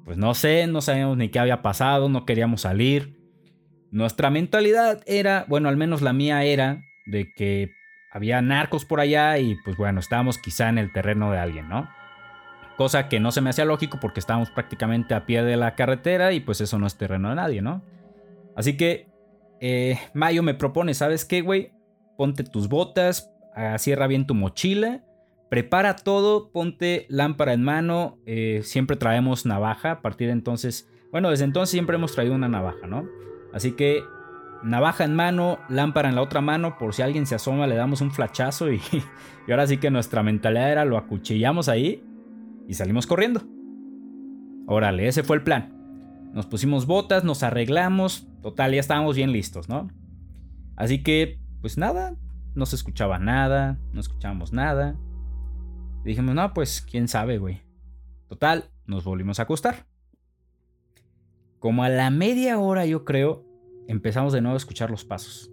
Pues 0.05 0.17
no 0.17 0.33
sé, 0.33 0.67
no 0.67 0.81
sabíamos 0.81 1.17
ni 1.17 1.29
qué 1.29 1.39
había 1.39 1.61
pasado, 1.61 2.07
no 2.07 2.25
queríamos 2.25 2.61
salir. 2.61 3.19
Nuestra 3.91 4.29
mentalidad 4.29 5.01
era, 5.05 5.45
bueno, 5.49 5.69
al 5.69 5.77
menos 5.77 6.01
la 6.01 6.13
mía 6.13 6.43
era, 6.43 6.81
de 7.05 7.33
que 7.33 7.71
había 8.11 8.41
narcos 8.41 8.85
por 8.85 8.99
allá 8.99 9.37
y 9.37 9.55
pues 9.65 9.75
bueno, 9.75 9.99
estábamos 9.99 10.37
quizá 10.37 10.69
en 10.69 10.77
el 10.77 10.93
terreno 10.93 11.31
de 11.31 11.39
alguien, 11.39 11.67
¿no? 11.67 11.89
Cosa 12.77 13.09
que 13.09 13.19
no 13.19 13.31
se 13.31 13.41
me 13.41 13.49
hacía 13.49 13.65
lógico 13.65 13.99
porque 13.99 14.19
estábamos 14.19 14.51
prácticamente 14.51 15.13
a 15.13 15.25
pie 15.25 15.43
de 15.43 15.57
la 15.57 15.75
carretera 15.75 16.31
y 16.31 16.39
pues 16.39 16.61
eso 16.61 16.77
no 16.79 16.87
es 16.87 16.97
terreno 16.97 17.29
de 17.29 17.35
nadie, 17.35 17.61
¿no? 17.61 17.83
Así 18.55 18.77
que 18.77 19.09
eh, 19.59 19.99
Mayo 20.13 20.43
me 20.43 20.53
propone, 20.53 20.93
¿sabes 20.93 21.25
qué, 21.25 21.41
güey? 21.41 21.71
Ponte 22.17 22.43
tus 22.43 22.69
botas, 22.69 23.31
ah, 23.55 23.77
cierra 23.77 24.07
bien 24.07 24.27
tu 24.27 24.35
mochila, 24.35 25.03
prepara 25.49 25.95
todo, 25.95 26.51
ponte 26.51 27.05
lámpara 27.09 27.53
en 27.53 27.63
mano, 27.63 28.17
eh, 28.25 28.61
siempre 28.63 28.97
traemos 28.97 29.45
navaja, 29.45 29.91
a 29.91 30.01
partir 30.01 30.27
de 30.27 30.33
entonces, 30.33 30.89
bueno, 31.11 31.29
desde 31.29 31.45
entonces 31.45 31.71
siempre 31.71 31.95
hemos 31.95 32.13
traído 32.13 32.35
una 32.35 32.49
navaja, 32.49 32.87
¿no? 32.87 33.07
Así 33.53 33.71
que 33.71 34.03
navaja 34.63 35.03
en 35.03 35.15
mano, 35.15 35.59
lámpara 35.69 36.09
en 36.09 36.15
la 36.15 36.21
otra 36.21 36.41
mano, 36.41 36.77
por 36.77 36.93
si 36.93 37.01
alguien 37.01 37.25
se 37.25 37.35
asoma 37.35 37.67
le 37.67 37.75
damos 37.75 38.01
un 38.01 38.11
flachazo 38.11 38.71
y, 38.71 38.81
y 39.47 39.51
ahora 39.51 39.67
sí 39.67 39.77
que 39.77 39.91
nuestra 39.91 40.23
mentalidad 40.23 40.71
era 40.71 40.85
lo 40.85 40.97
acuchillamos 40.97 41.69
ahí 41.69 42.03
y 42.67 42.73
salimos 42.73 43.07
corriendo. 43.07 43.41
Órale, 44.67 45.07
ese 45.07 45.23
fue 45.23 45.37
el 45.37 45.43
plan. 45.43 45.73
Nos 46.33 46.45
pusimos 46.45 46.85
botas, 46.85 47.23
nos 47.23 47.41
arreglamos, 47.41 48.27
total, 48.41 48.73
ya 48.73 48.81
estábamos 48.81 49.15
bien 49.15 49.31
listos, 49.31 49.69
¿no? 49.69 49.89
Así 50.75 51.01
que, 51.01 51.39
pues 51.61 51.77
nada, 51.77 52.15
no 52.53 52.65
se 52.65 52.75
escuchaba 52.75 53.17
nada, 53.17 53.79
no 53.93 54.01
escuchábamos 54.01 54.51
nada. 54.51 54.97
Dijimos, 56.07 56.35
no, 56.35 56.53
pues 56.53 56.81
quién 56.81 57.09
sabe, 57.09 57.37
güey. 57.37 57.63
Total, 58.29 58.71
nos 58.85 59.03
volvimos 59.03 59.39
a 59.39 59.43
acostar. 59.43 59.87
Como 61.59 61.83
a 61.83 61.89
la 61.89 62.09
media 62.11 62.59
hora, 62.59 62.85
yo 62.85 63.03
creo, 63.03 63.43
empezamos 63.89 64.31
de 64.31 64.39
nuevo 64.39 64.53
a 64.53 64.57
escuchar 64.57 64.89
los 64.89 65.03
pasos. 65.03 65.51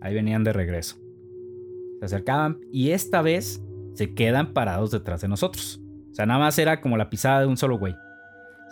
Ahí 0.00 0.14
venían 0.14 0.44
de 0.44 0.54
regreso. 0.54 0.96
Se 1.98 2.06
acercaban 2.06 2.58
y 2.72 2.92
esta 2.92 3.20
vez 3.20 3.62
se 3.92 4.14
quedan 4.14 4.54
parados 4.54 4.92
detrás 4.92 5.20
de 5.20 5.28
nosotros. 5.28 5.78
O 6.10 6.14
sea, 6.14 6.24
nada 6.24 6.40
más 6.40 6.58
era 6.58 6.80
como 6.80 6.96
la 6.96 7.10
pisada 7.10 7.40
de 7.40 7.46
un 7.46 7.58
solo 7.58 7.78
güey. 7.78 7.94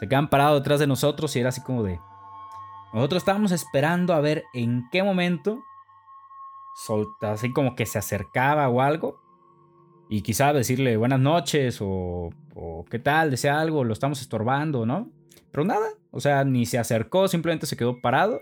Se 0.01 0.09
quedan 0.09 0.31
parados 0.31 0.63
detrás 0.63 0.81
de 0.81 0.87
nosotros 0.87 1.37
y 1.37 1.41
era 1.41 1.51
así 1.51 1.61
como 1.61 1.83
de... 1.83 2.01
Nosotros 2.95 3.21
estábamos 3.21 3.53
esperando 3.53 4.15
a 4.15 4.21
ver 4.21 4.45
en 4.55 4.85
qué 4.91 5.03
momento 5.03 5.63
solta, 6.75 7.33
así 7.33 7.53
como 7.53 7.75
que 7.77 7.85
se 7.85 7.99
acercaba 7.99 8.71
o 8.71 8.81
algo. 8.81 9.24
Y 10.15 10.23
quizá 10.23 10.53
decirle 10.53 10.97
buenas 10.97 11.19
noches 11.19 11.79
o, 11.81 12.31
o 12.55 12.85
qué 12.89 13.01
tal, 13.01 13.33
desea 13.33 13.61
algo, 13.61 13.83
lo 13.83 13.93
estamos 13.93 14.21
estorbando, 14.21 14.87
¿no? 14.87 15.11
Pero 15.51 15.65
nada, 15.65 15.89
o 16.13 16.21
sea, 16.21 16.45
ni 16.45 16.67
se 16.67 16.79
acercó, 16.79 17.27
simplemente 17.27 17.67
se 17.67 17.77
quedó 17.77 18.01
parado. 18.01 18.41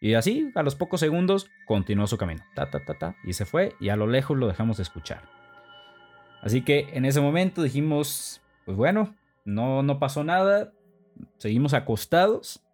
Y 0.00 0.14
así, 0.14 0.50
a 0.56 0.64
los 0.64 0.74
pocos 0.74 0.98
segundos, 0.98 1.48
continuó 1.68 2.08
su 2.08 2.18
camino. 2.18 2.42
Ta, 2.56 2.68
ta, 2.72 2.84
ta, 2.84 2.98
ta. 2.98 3.16
Y 3.22 3.34
se 3.34 3.44
fue 3.44 3.76
y 3.78 3.90
a 3.90 3.94
lo 3.94 4.08
lejos 4.08 4.36
lo 4.36 4.48
dejamos 4.48 4.78
de 4.78 4.82
escuchar. 4.82 5.28
Así 6.42 6.62
que 6.62 6.88
en 6.92 7.04
ese 7.04 7.20
momento 7.20 7.62
dijimos, 7.62 8.42
pues 8.64 8.76
bueno, 8.76 9.14
no, 9.44 9.84
no 9.84 10.00
pasó 10.00 10.24
nada, 10.24 10.72
seguimos 11.36 11.72
acostados. 11.72 12.66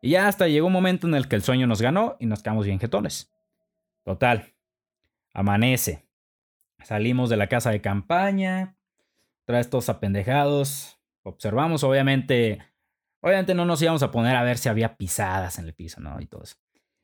Y 0.00 0.10
ya 0.10 0.26
hasta 0.26 0.48
llegó 0.48 0.66
un 0.66 0.72
momento 0.72 1.06
en 1.06 1.14
el 1.14 1.28
que 1.28 1.36
el 1.36 1.44
sueño 1.44 1.68
nos 1.68 1.80
ganó 1.80 2.16
y 2.18 2.26
nos 2.26 2.42
quedamos 2.42 2.66
bien 2.66 2.80
jetones. 2.80 3.32
Total, 4.02 4.52
amanece. 5.32 6.04
Salimos 6.84 7.30
de 7.30 7.36
la 7.36 7.48
casa 7.48 7.70
de 7.70 7.80
campaña, 7.80 8.76
tras 9.44 9.70
todos 9.70 9.88
apendejados. 9.88 11.00
Observamos, 11.22 11.84
obviamente, 11.84 12.60
obviamente 13.20 13.54
no 13.54 13.64
nos 13.64 13.80
íbamos 13.82 14.02
a 14.02 14.10
poner 14.10 14.36
a 14.36 14.42
ver 14.42 14.58
si 14.58 14.68
había 14.68 14.96
pisadas 14.96 15.58
en 15.58 15.66
el 15.66 15.74
piso, 15.74 16.00
¿no? 16.00 16.20
Y 16.20 16.26
todo 16.26 16.42
eso. 16.42 16.56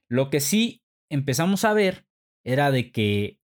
Lo 0.08 0.30
que 0.30 0.40
sí 0.40 0.84
empezamos 1.08 1.64
a 1.64 1.72
ver 1.72 2.06
era 2.44 2.70
de 2.70 2.92
que 2.92 3.38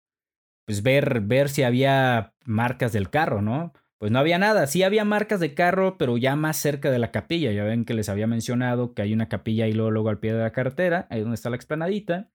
pues 0.65 0.83
ver, 0.83 1.21
ver 1.21 1.49
si 1.49 1.63
había 1.63 2.33
marcas 2.45 2.93
del 2.93 3.09
carro, 3.09 3.41
¿no? 3.41 3.73
Pues 3.97 4.11
no 4.11 4.19
había 4.19 4.37
nada, 4.37 4.67
sí 4.67 4.83
había 4.83 5.05
marcas 5.05 5.39
de 5.39 5.53
carro, 5.53 5.97
pero 5.97 6.17
ya 6.17 6.35
más 6.35 6.57
cerca 6.57 6.91
de 6.91 6.99
la 6.99 7.11
capilla. 7.11 7.51
Ya 7.51 7.63
ven 7.63 7.85
que 7.85 7.93
les 7.93 8.09
había 8.09 8.27
mencionado 8.27 8.93
que 8.93 9.01
hay 9.01 9.13
una 9.13 9.29
capilla 9.29 9.65
ahí 9.65 9.73
luego, 9.73 9.91
luego 9.91 10.09
al 10.09 10.19
pie 10.19 10.33
de 10.33 10.41
la 10.41 10.51
carretera, 10.51 11.07
ahí 11.09 11.21
donde 11.21 11.35
está 11.35 11.49
la 11.49 11.55
explanadita. 11.55 12.29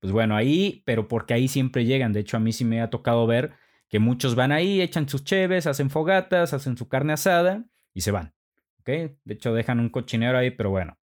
Pues 0.00 0.12
bueno, 0.12 0.34
ahí, 0.34 0.82
pero 0.86 1.08
porque 1.08 1.34
ahí 1.34 1.46
siempre 1.48 1.84
llegan. 1.84 2.12
De 2.12 2.20
hecho, 2.20 2.36
a 2.36 2.40
mí 2.40 2.52
sí 2.52 2.64
me 2.64 2.80
ha 2.80 2.90
tocado 2.90 3.26
ver 3.26 3.52
que 3.88 3.98
muchos 3.98 4.34
van 4.34 4.52
ahí, 4.52 4.80
echan 4.80 5.08
sus 5.08 5.24
cheves, 5.24 5.66
hacen 5.66 5.90
fogatas, 5.90 6.54
hacen 6.54 6.76
su 6.76 6.88
carne 6.88 7.12
asada 7.12 7.66
y 7.92 8.00
se 8.00 8.10
van. 8.10 8.34
¿Ok? 8.78 8.88
De 8.88 9.34
hecho, 9.34 9.52
dejan 9.52 9.80
un 9.80 9.90
cochinero 9.90 10.38
ahí, 10.38 10.50
pero 10.50 10.70
bueno. 10.70 10.98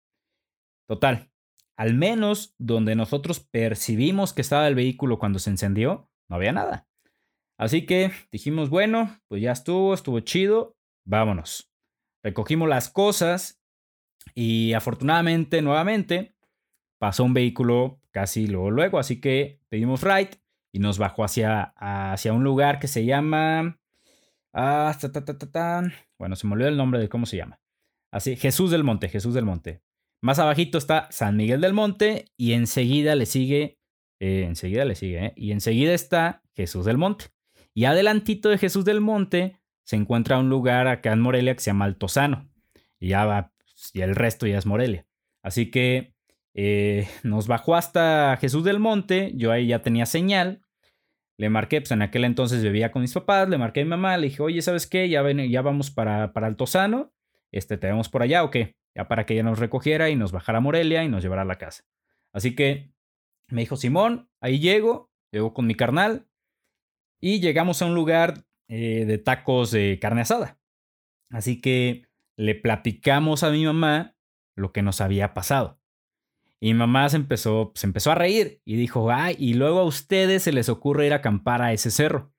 Total. 0.88 1.30
Al 1.76 1.94
menos 1.94 2.56
donde 2.58 2.96
nosotros 2.96 3.40
percibimos 3.40 4.34
que 4.34 4.42
estaba 4.42 4.68
el 4.68 4.74
vehículo 4.74 5.20
cuando 5.20 5.38
se 5.38 5.52
encendió, 5.52 6.10
no 6.28 6.38
había 6.38 6.54
nada. 6.54 6.88
Así 7.58 7.86
que 7.86 8.12
dijimos, 8.32 8.70
bueno, 8.70 9.20
pues 9.28 9.42
ya 9.42 9.52
estuvo, 9.52 9.94
estuvo 9.94 10.20
chido, 10.22 10.76
vámonos. 11.06 11.72
Recogimos 12.24 12.68
las 12.68 12.90
cosas 12.90 13.62
y 14.34 14.74
afortunadamente, 14.74 15.62
nuevamente, 15.62 16.36
pasó 17.00 17.24
un 17.24 17.34
vehículo 17.34 18.00
casi 18.18 18.48
luego, 18.48 18.72
luego, 18.72 18.98
así 18.98 19.22
que 19.22 19.62
pedimos 19.70 20.02
ride 20.02 20.32
y 20.74 20.80
nos 20.80 20.98
bajó 20.98 21.24
hacia, 21.24 21.72
hacia 21.78 22.34
un 22.34 22.44
lugar 22.44 22.80
que 22.80 22.88
se 22.88 23.06
llama... 23.06 23.80
Ah, 24.54 24.98
bueno, 26.18 26.36
se 26.36 26.48
me 26.48 26.54
olvidó 26.54 26.68
el 26.68 26.78
nombre 26.78 27.00
de 27.00 27.10
cómo 27.10 27.28
se 27.28 27.38
llama. 27.38 27.62
Así, 28.12 28.36
Jesús 28.36 28.72
del 28.72 28.84
Monte, 28.84 29.08
Jesús 29.08 29.36
del 29.36 29.46
Monte. 29.46 29.84
Más 30.20 30.40
abajito 30.40 30.80
está 30.80 31.08
San 31.12 31.38
Miguel 31.38 31.62
del 31.62 31.74
Monte 31.74 32.26
y 32.36 32.54
enseguida 32.54 33.14
le 33.14 33.28
sigue, 33.28 33.78
eh, 34.20 34.46
enseguida 34.48 34.84
le 34.84 34.96
sigue, 34.96 35.26
¿eh? 35.28 35.34
y 35.36 35.52
enseguida 35.52 35.94
está 35.94 36.42
Jesús 36.56 36.86
del 36.86 36.98
Monte. 36.98 37.26
Y 37.76 37.86
adelantito 37.86 38.50
de 38.50 38.58
Jesús 38.58 38.84
del 38.84 39.00
Monte 39.00 39.62
se 39.84 39.96
encuentra 39.96 40.40
un 40.40 40.50
lugar 40.50 40.88
acá 40.88 41.14
en 41.14 41.22
Morelia 41.22 41.54
que 41.54 41.62
se 41.62 41.70
llama 41.70 41.86
Altozano. 41.86 42.50
Y 43.00 43.10
ya 43.10 43.26
va, 43.26 43.54
y 43.94 44.02
el 44.02 44.16
resto 44.16 44.48
ya 44.48 44.58
es 44.58 44.66
Morelia. 44.66 45.06
Así 45.44 45.70
que 45.70 46.17
eh, 46.60 47.08
nos 47.22 47.48
bajó 47.48 47.76
hasta 47.76 48.36
Jesús 48.42 48.64
del 48.64 48.80
Monte, 48.80 49.32
yo 49.36 49.52
ahí 49.52 49.68
ya 49.68 49.84
tenía 49.84 50.08
señal. 50.08 50.64
Le 51.38 51.50
marqué, 51.52 51.80
pues 51.82 51.92
en 51.92 52.02
aquel 52.02 52.26
entonces 52.26 52.64
vivía 52.64 52.92
con 52.92 53.04
mis 53.04 53.14
papás, 53.14 53.48
le 53.48 53.60
marqué 53.60 53.82
a 53.82 53.84
mi 53.84 53.92
mamá, 53.92 54.18
le 54.18 54.28
dije, 54.28 54.42
oye, 54.42 54.64
¿sabes 54.64 54.88
qué? 54.88 55.08
Ya, 55.08 55.24
ya 55.32 55.62
vamos 55.62 55.92
para, 55.92 56.34
para 56.34 56.48
Altozano, 56.48 57.14
este, 57.52 57.78
¿te 57.78 57.86
vemos 57.86 58.10
por 58.10 58.24
allá 58.24 58.44
o 58.44 58.50
qué? 58.50 58.76
Ya 58.96 59.08
para 59.08 59.28
que 59.28 59.36
ella 59.36 59.44
nos 59.44 59.60
recogiera 59.60 60.10
y 60.10 60.16
nos 60.16 60.32
bajara 60.32 60.58
a 60.58 60.62
Morelia 60.62 61.04
y 61.04 61.10
nos 61.10 61.22
llevara 61.22 61.44
a 61.44 61.46
la 61.46 61.60
casa. 61.60 61.84
Así 62.34 62.56
que 62.56 62.92
me 63.50 63.62
dijo, 63.62 63.76
Simón, 63.76 64.32
ahí 64.42 64.60
llego, 64.60 65.12
llego 65.32 65.54
con 65.54 65.68
mi 65.68 65.76
carnal 65.76 66.28
y 67.22 67.40
llegamos 67.40 67.84
a 67.84 67.86
un 67.86 67.94
lugar 67.94 68.46
eh, 68.68 69.06
de 69.06 69.20
tacos 69.20 69.70
de 69.70 70.00
carne 70.02 70.22
asada. 70.22 70.60
Así 71.30 71.62
que 71.62 72.08
le 72.36 72.56
platicamos 72.56 73.44
a 73.44 73.52
mi 73.52 73.64
mamá 73.64 74.16
lo 74.56 74.72
que 74.72 74.82
nos 74.82 75.02
había 75.02 75.36
pasado. 75.36 75.80
Y 76.60 76.74
mi 76.74 76.80
mamá 76.80 77.08
se 77.10 77.18
empezó, 77.18 77.72
se 77.76 77.86
empezó 77.86 78.12
a 78.12 78.16
reír 78.16 78.62
y 78.66 78.76
dijo, 78.78 79.12
ay, 79.12 79.36
y 79.38 79.54
luego 79.54 79.80
a 79.80 79.86
ustedes 79.86 80.44
se 80.44 80.52
les 80.52 80.70
ocurre 80.70 81.06
ir 81.06 81.14
a 81.14 81.18
acampar 81.18 81.62
a 81.62 81.72
ese 81.72 81.92
cerro. 81.92 82.32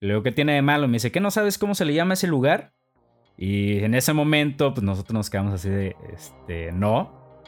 Luego, 0.00 0.22
¿qué 0.22 0.32
tiene 0.32 0.54
de 0.54 0.62
malo? 0.62 0.86
Me 0.86 0.94
dice, 0.94 1.10
¿qué 1.10 1.20
no 1.20 1.30
sabes 1.30 1.58
cómo 1.58 1.74
se 1.74 1.84
le 1.84 1.94
llama 1.94 2.14
ese 2.14 2.26
lugar? 2.26 2.74
Y 3.36 3.78
en 3.78 3.94
ese 3.94 4.12
momento, 4.12 4.72
pues 4.72 4.84
nosotros 4.84 5.14
nos 5.14 5.30
quedamos 5.30 5.54
así 5.54 5.68
de, 5.68 5.96
este, 6.12 6.70
no. 6.70 7.40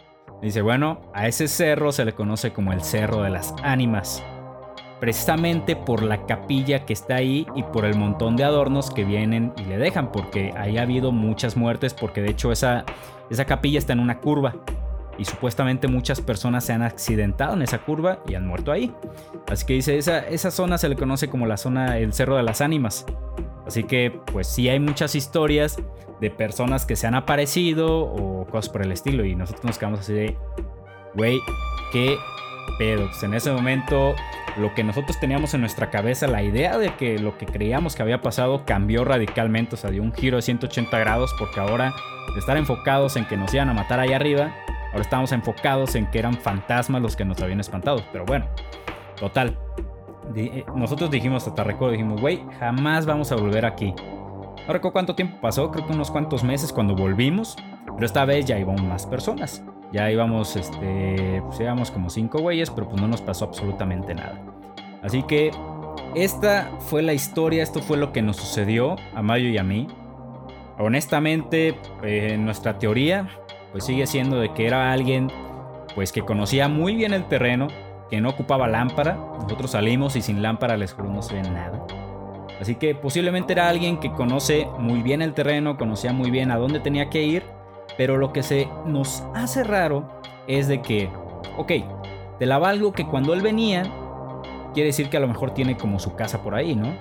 Dice, 0.42 0.60
bueno, 0.60 1.12
a 1.14 1.28
ese 1.28 1.46
cerro 1.46 1.92
se 1.92 2.04
le 2.04 2.14
conoce 2.14 2.52
como 2.52 2.72
el 2.72 2.82
Cerro 2.82 3.22
de 3.22 3.30
las 3.30 3.54
Ánimas. 3.62 4.24
Precisamente 4.98 5.76
por 5.76 6.02
la 6.02 6.26
capilla 6.26 6.84
que 6.84 6.94
está 6.94 7.16
ahí 7.16 7.46
y 7.54 7.62
por 7.62 7.84
el 7.84 7.96
montón 7.96 8.36
de 8.36 8.44
adornos 8.44 8.90
que 8.90 9.04
vienen 9.04 9.52
y 9.56 9.64
le 9.64 9.76
dejan, 9.76 10.10
porque 10.10 10.52
ahí 10.56 10.78
ha 10.78 10.82
habido 10.82 11.12
muchas 11.12 11.56
muertes, 11.56 11.94
porque 11.94 12.22
de 12.22 12.30
hecho 12.30 12.50
esa, 12.50 12.84
esa 13.30 13.44
capilla 13.44 13.78
está 13.78 13.92
en 13.92 14.00
una 14.00 14.18
curva 14.18 14.56
y 15.18 15.24
supuestamente 15.24 15.88
muchas 15.88 16.20
personas 16.20 16.64
se 16.64 16.72
han 16.72 16.82
accidentado 16.82 17.54
en 17.54 17.62
esa 17.62 17.78
curva 17.78 18.20
y 18.26 18.34
han 18.34 18.46
muerto 18.46 18.72
ahí. 18.72 18.92
Así 19.48 19.66
que 19.66 19.74
dice, 19.74 19.98
esa, 19.98 20.18
esa 20.20 20.50
zona 20.50 20.78
se 20.78 20.88
le 20.88 20.96
conoce 20.96 21.28
como 21.28 21.46
la 21.46 21.56
zona, 21.56 21.98
el 21.98 22.12
Cerro 22.12 22.36
de 22.36 22.42
las 22.42 22.60
Ánimas. 22.60 23.06
Así 23.66 23.84
que 23.84 24.20
pues 24.32 24.46
sí 24.46 24.68
hay 24.68 24.78
muchas 24.78 25.14
historias 25.14 25.76
de 26.20 26.30
personas 26.30 26.86
que 26.86 26.96
se 26.96 27.06
han 27.06 27.14
aparecido 27.14 28.00
o 28.00 28.46
cosas 28.46 28.70
por 28.70 28.82
el 28.82 28.92
estilo 28.92 29.24
y 29.24 29.34
nosotros 29.34 29.64
nos 29.64 29.78
quedamos 29.78 30.00
así 30.00 30.12
de, 30.12 30.36
güey, 31.14 31.40
qué 31.92 32.16
pedo. 32.78 33.08
En 33.22 33.34
ese 33.34 33.50
momento 33.52 34.14
lo 34.56 34.74
que 34.74 34.84
nosotros 34.84 35.18
teníamos 35.20 35.52
en 35.54 35.60
nuestra 35.60 35.90
cabeza, 35.90 36.26
la 36.26 36.42
idea 36.42 36.78
de 36.78 36.94
que 36.94 37.18
lo 37.18 37.36
que 37.36 37.46
creíamos 37.46 37.94
que 37.94 38.02
había 38.02 38.22
pasado 38.22 38.64
cambió 38.64 39.04
radicalmente, 39.04 39.74
o 39.74 39.78
sea, 39.78 39.90
dio 39.90 40.02
un 40.02 40.12
giro 40.12 40.36
de 40.36 40.42
180 40.42 40.98
grados 40.98 41.34
porque 41.38 41.60
ahora 41.60 41.94
de 42.32 42.40
estar 42.40 42.56
enfocados 42.56 43.16
en 43.16 43.26
que 43.26 43.36
nos 43.36 43.52
iban 43.52 43.68
a 43.68 43.74
matar 43.74 44.00
ahí 44.00 44.12
arriba, 44.12 44.54
Ahora 44.92 45.02
estamos 45.02 45.32
enfocados 45.32 45.94
en 45.94 46.06
que 46.10 46.18
eran 46.18 46.34
fantasmas 46.34 47.02
los 47.02 47.16
que 47.16 47.24
nos 47.24 47.40
habían 47.42 47.60
espantado. 47.60 48.02
Pero 48.12 48.24
bueno, 48.24 48.46
total. 49.18 49.58
Eh, 50.34 50.64
nosotros 50.74 51.10
dijimos, 51.10 51.46
hasta 51.46 51.64
recuerdo, 51.64 51.92
dijimos, 51.92 52.20
güey, 52.20 52.42
jamás 52.58 53.06
vamos 53.06 53.30
a 53.32 53.36
volver 53.36 53.66
aquí. 53.66 53.94
No 54.68 54.80
cuánto 54.80 55.14
tiempo 55.14 55.38
pasó, 55.40 55.70
creo 55.70 55.86
que 55.86 55.92
unos 55.92 56.10
cuantos 56.10 56.42
meses 56.42 56.72
cuando 56.72 56.94
volvimos. 56.94 57.56
Pero 57.86 58.04
esta 58.04 58.24
vez 58.24 58.44
ya 58.46 58.58
íbamos 58.58 58.82
más 58.82 59.06
personas. 59.06 59.62
Ya 59.92 60.10
íbamos, 60.10 60.56
este, 60.56 61.40
pues 61.46 61.60
íbamos 61.60 61.90
como 61.90 62.10
cinco 62.10 62.40
güeyes, 62.40 62.70
pero 62.70 62.88
pues 62.88 63.00
no 63.00 63.06
nos 63.06 63.22
pasó 63.22 63.44
absolutamente 63.44 64.14
nada. 64.14 64.42
Así 65.02 65.22
que 65.22 65.52
esta 66.14 66.70
fue 66.80 67.02
la 67.02 67.12
historia, 67.12 67.62
esto 67.62 67.80
fue 67.80 67.96
lo 67.96 68.12
que 68.12 68.22
nos 68.22 68.36
sucedió 68.36 68.96
a 69.14 69.22
Mayo 69.22 69.48
y 69.48 69.58
a 69.58 69.62
mí. 69.62 69.86
Honestamente, 70.78 71.78
eh, 72.02 72.36
nuestra 72.38 72.78
teoría 72.78 73.28
pues 73.72 73.84
sigue 73.84 74.06
siendo 74.06 74.38
de 74.38 74.52
que 74.52 74.66
era 74.66 74.92
alguien 74.92 75.30
pues 75.94 76.12
que 76.12 76.22
conocía 76.22 76.68
muy 76.68 76.94
bien 76.94 77.14
el 77.14 77.24
terreno, 77.24 77.68
que 78.10 78.20
no 78.20 78.28
ocupaba 78.28 78.68
lámpara. 78.68 79.18
Nosotros 79.40 79.70
salimos 79.70 80.14
y 80.16 80.22
sin 80.22 80.42
lámpara 80.42 80.76
les 80.76 80.92
juro 80.92 81.08
no 81.08 81.22
se 81.22 81.34
ve 81.34 81.42
nada. 81.42 81.86
Así 82.60 82.74
que 82.76 82.94
posiblemente 82.94 83.52
era 83.52 83.68
alguien 83.68 83.98
que 83.98 84.12
conoce 84.12 84.68
muy 84.78 85.02
bien 85.02 85.22
el 85.22 85.34
terreno, 85.34 85.76
conocía 85.76 86.12
muy 86.12 86.30
bien 86.30 86.50
a 86.50 86.56
dónde 86.56 86.80
tenía 86.80 87.10
que 87.10 87.22
ir, 87.22 87.44
pero 87.96 88.16
lo 88.16 88.32
que 88.32 88.42
se 88.42 88.68
nos 88.86 89.24
hace 89.34 89.64
raro 89.64 90.08
es 90.46 90.68
de 90.68 90.80
que, 90.80 91.10
ok, 91.58 91.72
te 92.38 92.46
la 92.46 92.58
valgo 92.58 92.92
que 92.92 93.06
cuando 93.06 93.34
él 93.34 93.42
venía, 93.42 93.82
quiere 94.74 94.88
decir 94.88 95.08
que 95.08 95.16
a 95.16 95.20
lo 95.20 95.28
mejor 95.28 95.52
tiene 95.52 95.76
como 95.76 95.98
su 95.98 96.14
casa 96.14 96.42
por 96.42 96.54
ahí, 96.54 96.74
¿no? 96.74 96.94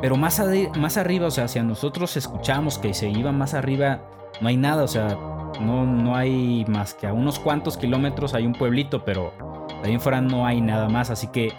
Pero 0.00 0.16
más, 0.16 0.42
más 0.76 0.96
arriba, 0.96 1.26
o 1.26 1.30
sea, 1.30 1.48
si 1.48 1.60
nosotros 1.60 2.16
escuchamos 2.16 2.78
que 2.78 2.92
se 2.92 3.08
iba 3.08 3.32
más 3.32 3.54
arriba, 3.54 4.02
no 4.40 4.48
hay 4.48 4.56
nada, 4.56 4.82
o 4.82 4.88
sea, 4.88 5.16
no, 5.60 5.84
no 5.84 6.16
hay 6.16 6.64
más 6.68 6.94
que 6.94 7.06
a 7.06 7.12
unos 7.12 7.38
cuantos 7.38 7.76
kilómetros 7.76 8.34
hay 8.34 8.46
un 8.46 8.52
pueblito, 8.52 9.04
pero 9.04 9.32
de 9.82 9.88
ahí 9.88 9.94
en 9.94 10.00
fuera 10.00 10.20
no 10.20 10.46
hay 10.46 10.60
nada 10.60 10.88
más. 10.88 11.10
Así 11.10 11.28
que 11.28 11.52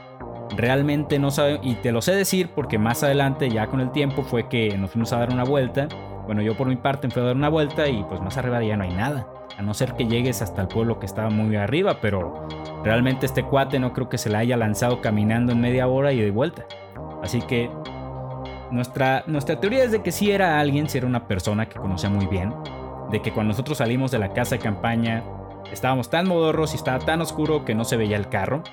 realmente 0.55 1.19
no 1.19 1.31
sabe. 1.31 1.59
Y 1.63 1.75
te 1.75 1.91
lo 1.91 2.01
sé 2.01 2.13
decir 2.13 2.49
porque 2.53 2.77
más 2.77 3.03
adelante, 3.03 3.49
ya 3.49 3.67
con 3.67 3.81
el 3.81 3.91
tiempo, 3.91 4.23
fue 4.23 4.47
que 4.47 4.77
nos 4.77 4.91
fuimos 4.91 5.13
a 5.13 5.19
dar 5.19 5.31
una 5.31 5.43
vuelta. 5.43 5.87
Bueno, 6.25 6.41
yo 6.41 6.55
por 6.57 6.67
mi 6.67 6.75
parte 6.75 7.07
me 7.07 7.13
fui 7.13 7.21
a 7.21 7.25
dar 7.25 7.35
una 7.35 7.49
vuelta 7.49 7.87
y 7.87 8.03
pues 8.03 8.21
más 8.21 8.37
arriba 8.37 8.61
ya 8.63 8.77
no 8.77 8.83
hay 8.83 8.93
nada. 8.93 9.27
A 9.57 9.61
no 9.61 9.73
ser 9.73 9.93
que 9.93 10.05
llegues 10.05 10.41
hasta 10.41 10.61
el 10.61 10.67
pueblo 10.67 10.99
que 10.99 11.05
estaba 11.05 11.29
muy 11.29 11.55
arriba, 11.55 11.97
pero 12.01 12.47
realmente 12.83 13.25
este 13.25 13.43
cuate 13.43 13.79
no 13.79 13.93
creo 13.93 14.09
que 14.09 14.17
se 14.17 14.29
la 14.29 14.39
haya 14.39 14.57
lanzado 14.57 15.01
caminando 15.01 15.53
en 15.53 15.61
media 15.61 15.87
hora 15.87 16.11
y 16.11 16.21
de 16.21 16.31
vuelta. 16.31 16.65
Así 17.23 17.41
que 17.41 17.71
nuestra, 18.71 19.23
nuestra 19.25 19.59
teoría 19.59 19.83
es 19.83 19.91
de 19.91 20.01
que 20.01 20.11
si 20.11 20.31
era 20.31 20.59
alguien, 20.59 20.89
si 20.89 20.97
era 20.97 21.07
una 21.07 21.27
persona 21.27 21.67
que 21.67 21.79
conocía 21.79 22.09
muy 22.09 22.27
bien, 22.27 22.53
de 23.11 23.21
que 23.21 23.31
cuando 23.31 23.53
nosotros 23.53 23.77
salimos 23.77 24.11
de 24.11 24.19
la 24.19 24.33
casa 24.33 24.55
de 24.55 24.61
campaña 24.61 25.23
estábamos 25.71 26.09
tan 26.09 26.27
modorros 26.27 26.73
y 26.73 26.77
estaba 26.77 26.99
tan 26.99 27.21
oscuro 27.21 27.65
que 27.65 27.75
no 27.75 27.83
se 27.83 27.97
veía 27.97 28.17
el 28.17 28.29
carro. 28.29 28.63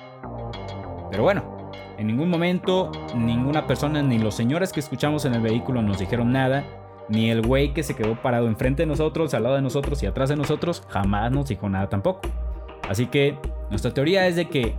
Pero 1.11 1.23
bueno, 1.23 1.69
en 1.97 2.07
ningún 2.07 2.29
momento 2.29 2.91
ninguna 3.15 3.67
persona 3.67 4.01
ni 4.01 4.19
los 4.19 4.35
señores 4.35 4.73
que 4.73 4.79
escuchamos 4.79 5.25
en 5.25 5.33
el 5.33 5.41
vehículo 5.41 5.81
nos 5.81 5.99
dijeron 5.99 6.31
nada, 6.31 6.63
ni 7.07 7.29
el 7.29 7.41
güey 7.41 7.73
que 7.73 7.83
se 7.83 7.95
quedó 7.95 8.21
parado 8.21 8.47
enfrente 8.47 8.83
de 8.83 8.87
nosotros, 8.87 9.33
al 9.33 9.43
lado 9.43 9.55
de 9.55 9.61
nosotros 9.61 10.01
y 10.03 10.07
atrás 10.07 10.29
de 10.29 10.35
nosotros 10.35 10.83
jamás 10.89 11.31
nos 11.31 11.47
dijo 11.47 11.69
nada 11.69 11.87
tampoco. 11.87 12.21
Así 12.89 13.07
que 13.07 13.37
nuestra 13.69 13.93
teoría 13.93 14.27
es 14.27 14.35
de 14.35 14.49
que 14.49 14.75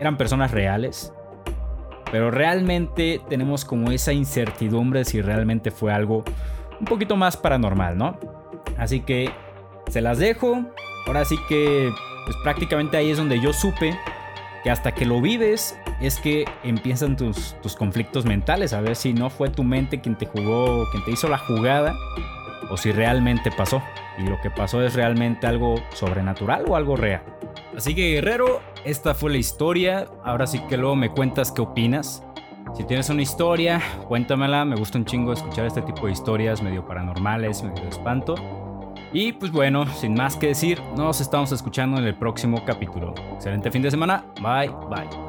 eran 0.00 0.16
personas 0.16 0.50
reales, 0.50 1.12
pero 2.10 2.30
realmente 2.30 3.20
tenemos 3.28 3.64
como 3.64 3.90
esa 3.90 4.12
incertidumbre 4.12 5.00
de 5.00 5.04
si 5.04 5.20
realmente 5.20 5.70
fue 5.70 5.92
algo 5.92 6.24
un 6.78 6.86
poquito 6.86 7.16
más 7.16 7.36
paranormal, 7.36 7.98
¿no? 7.98 8.37
Así 8.76 9.00
que 9.00 9.30
se 9.88 10.00
las 10.00 10.18
dejo. 10.18 10.64
Ahora 11.06 11.24
sí 11.24 11.38
que 11.48 11.90
pues 12.24 12.36
prácticamente 12.42 12.96
ahí 12.96 13.10
es 13.10 13.16
donde 13.16 13.40
yo 13.40 13.52
supe 13.52 13.98
que 14.62 14.70
hasta 14.70 14.92
que 14.92 15.06
lo 15.06 15.20
vives 15.20 15.78
es 16.00 16.18
que 16.18 16.44
empiezan 16.62 17.16
tus, 17.16 17.56
tus 17.62 17.74
conflictos 17.74 18.24
mentales. 18.24 18.72
A 18.72 18.80
ver 18.80 18.96
si 18.96 19.14
no 19.14 19.30
fue 19.30 19.48
tu 19.48 19.64
mente 19.64 20.00
quien 20.00 20.16
te 20.16 20.26
jugó, 20.26 20.88
quien 20.90 21.04
te 21.04 21.12
hizo 21.12 21.28
la 21.28 21.38
jugada 21.38 21.94
o 22.70 22.76
si 22.76 22.92
realmente 22.92 23.50
pasó. 23.50 23.82
Y 24.18 24.22
lo 24.22 24.40
que 24.40 24.50
pasó 24.50 24.82
es 24.82 24.94
realmente 24.94 25.46
algo 25.46 25.76
sobrenatural 25.94 26.64
o 26.68 26.76
algo 26.76 26.96
real. 26.96 27.22
Así 27.76 27.94
que 27.94 28.14
guerrero, 28.14 28.60
esta 28.84 29.14
fue 29.14 29.30
la 29.30 29.38
historia. 29.38 30.06
Ahora 30.24 30.46
sí 30.46 30.60
que 30.68 30.76
luego 30.76 30.96
me 30.96 31.10
cuentas 31.10 31.52
qué 31.52 31.62
opinas. 31.62 32.24
Si 32.74 32.84
tienes 32.84 33.08
una 33.10 33.22
historia, 33.22 33.80
cuéntamela. 34.06 34.64
Me 34.64 34.76
gusta 34.76 34.98
un 34.98 35.04
chingo 35.04 35.32
escuchar 35.32 35.66
este 35.66 35.82
tipo 35.82 36.06
de 36.06 36.12
historias 36.12 36.62
medio 36.62 36.86
paranormales, 36.86 37.62
medio 37.62 37.82
de 37.82 37.88
espanto. 37.88 38.34
Y 39.12 39.32
pues 39.32 39.50
bueno, 39.52 39.86
sin 39.86 40.14
más 40.14 40.36
que 40.36 40.48
decir, 40.48 40.80
nos 40.96 41.20
estamos 41.20 41.50
escuchando 41.52 41.98
en 41.98 42.04
el 42.04 42.14
próximo 42.14 42.62
capítulo. 42.64 43.14
Excelente 43.34 43.70
fin 43.70 43.82
de 43.82 43.90
semana. 43.90 44.24
Bye, 44.40 44.70
bye. 44.88 45.27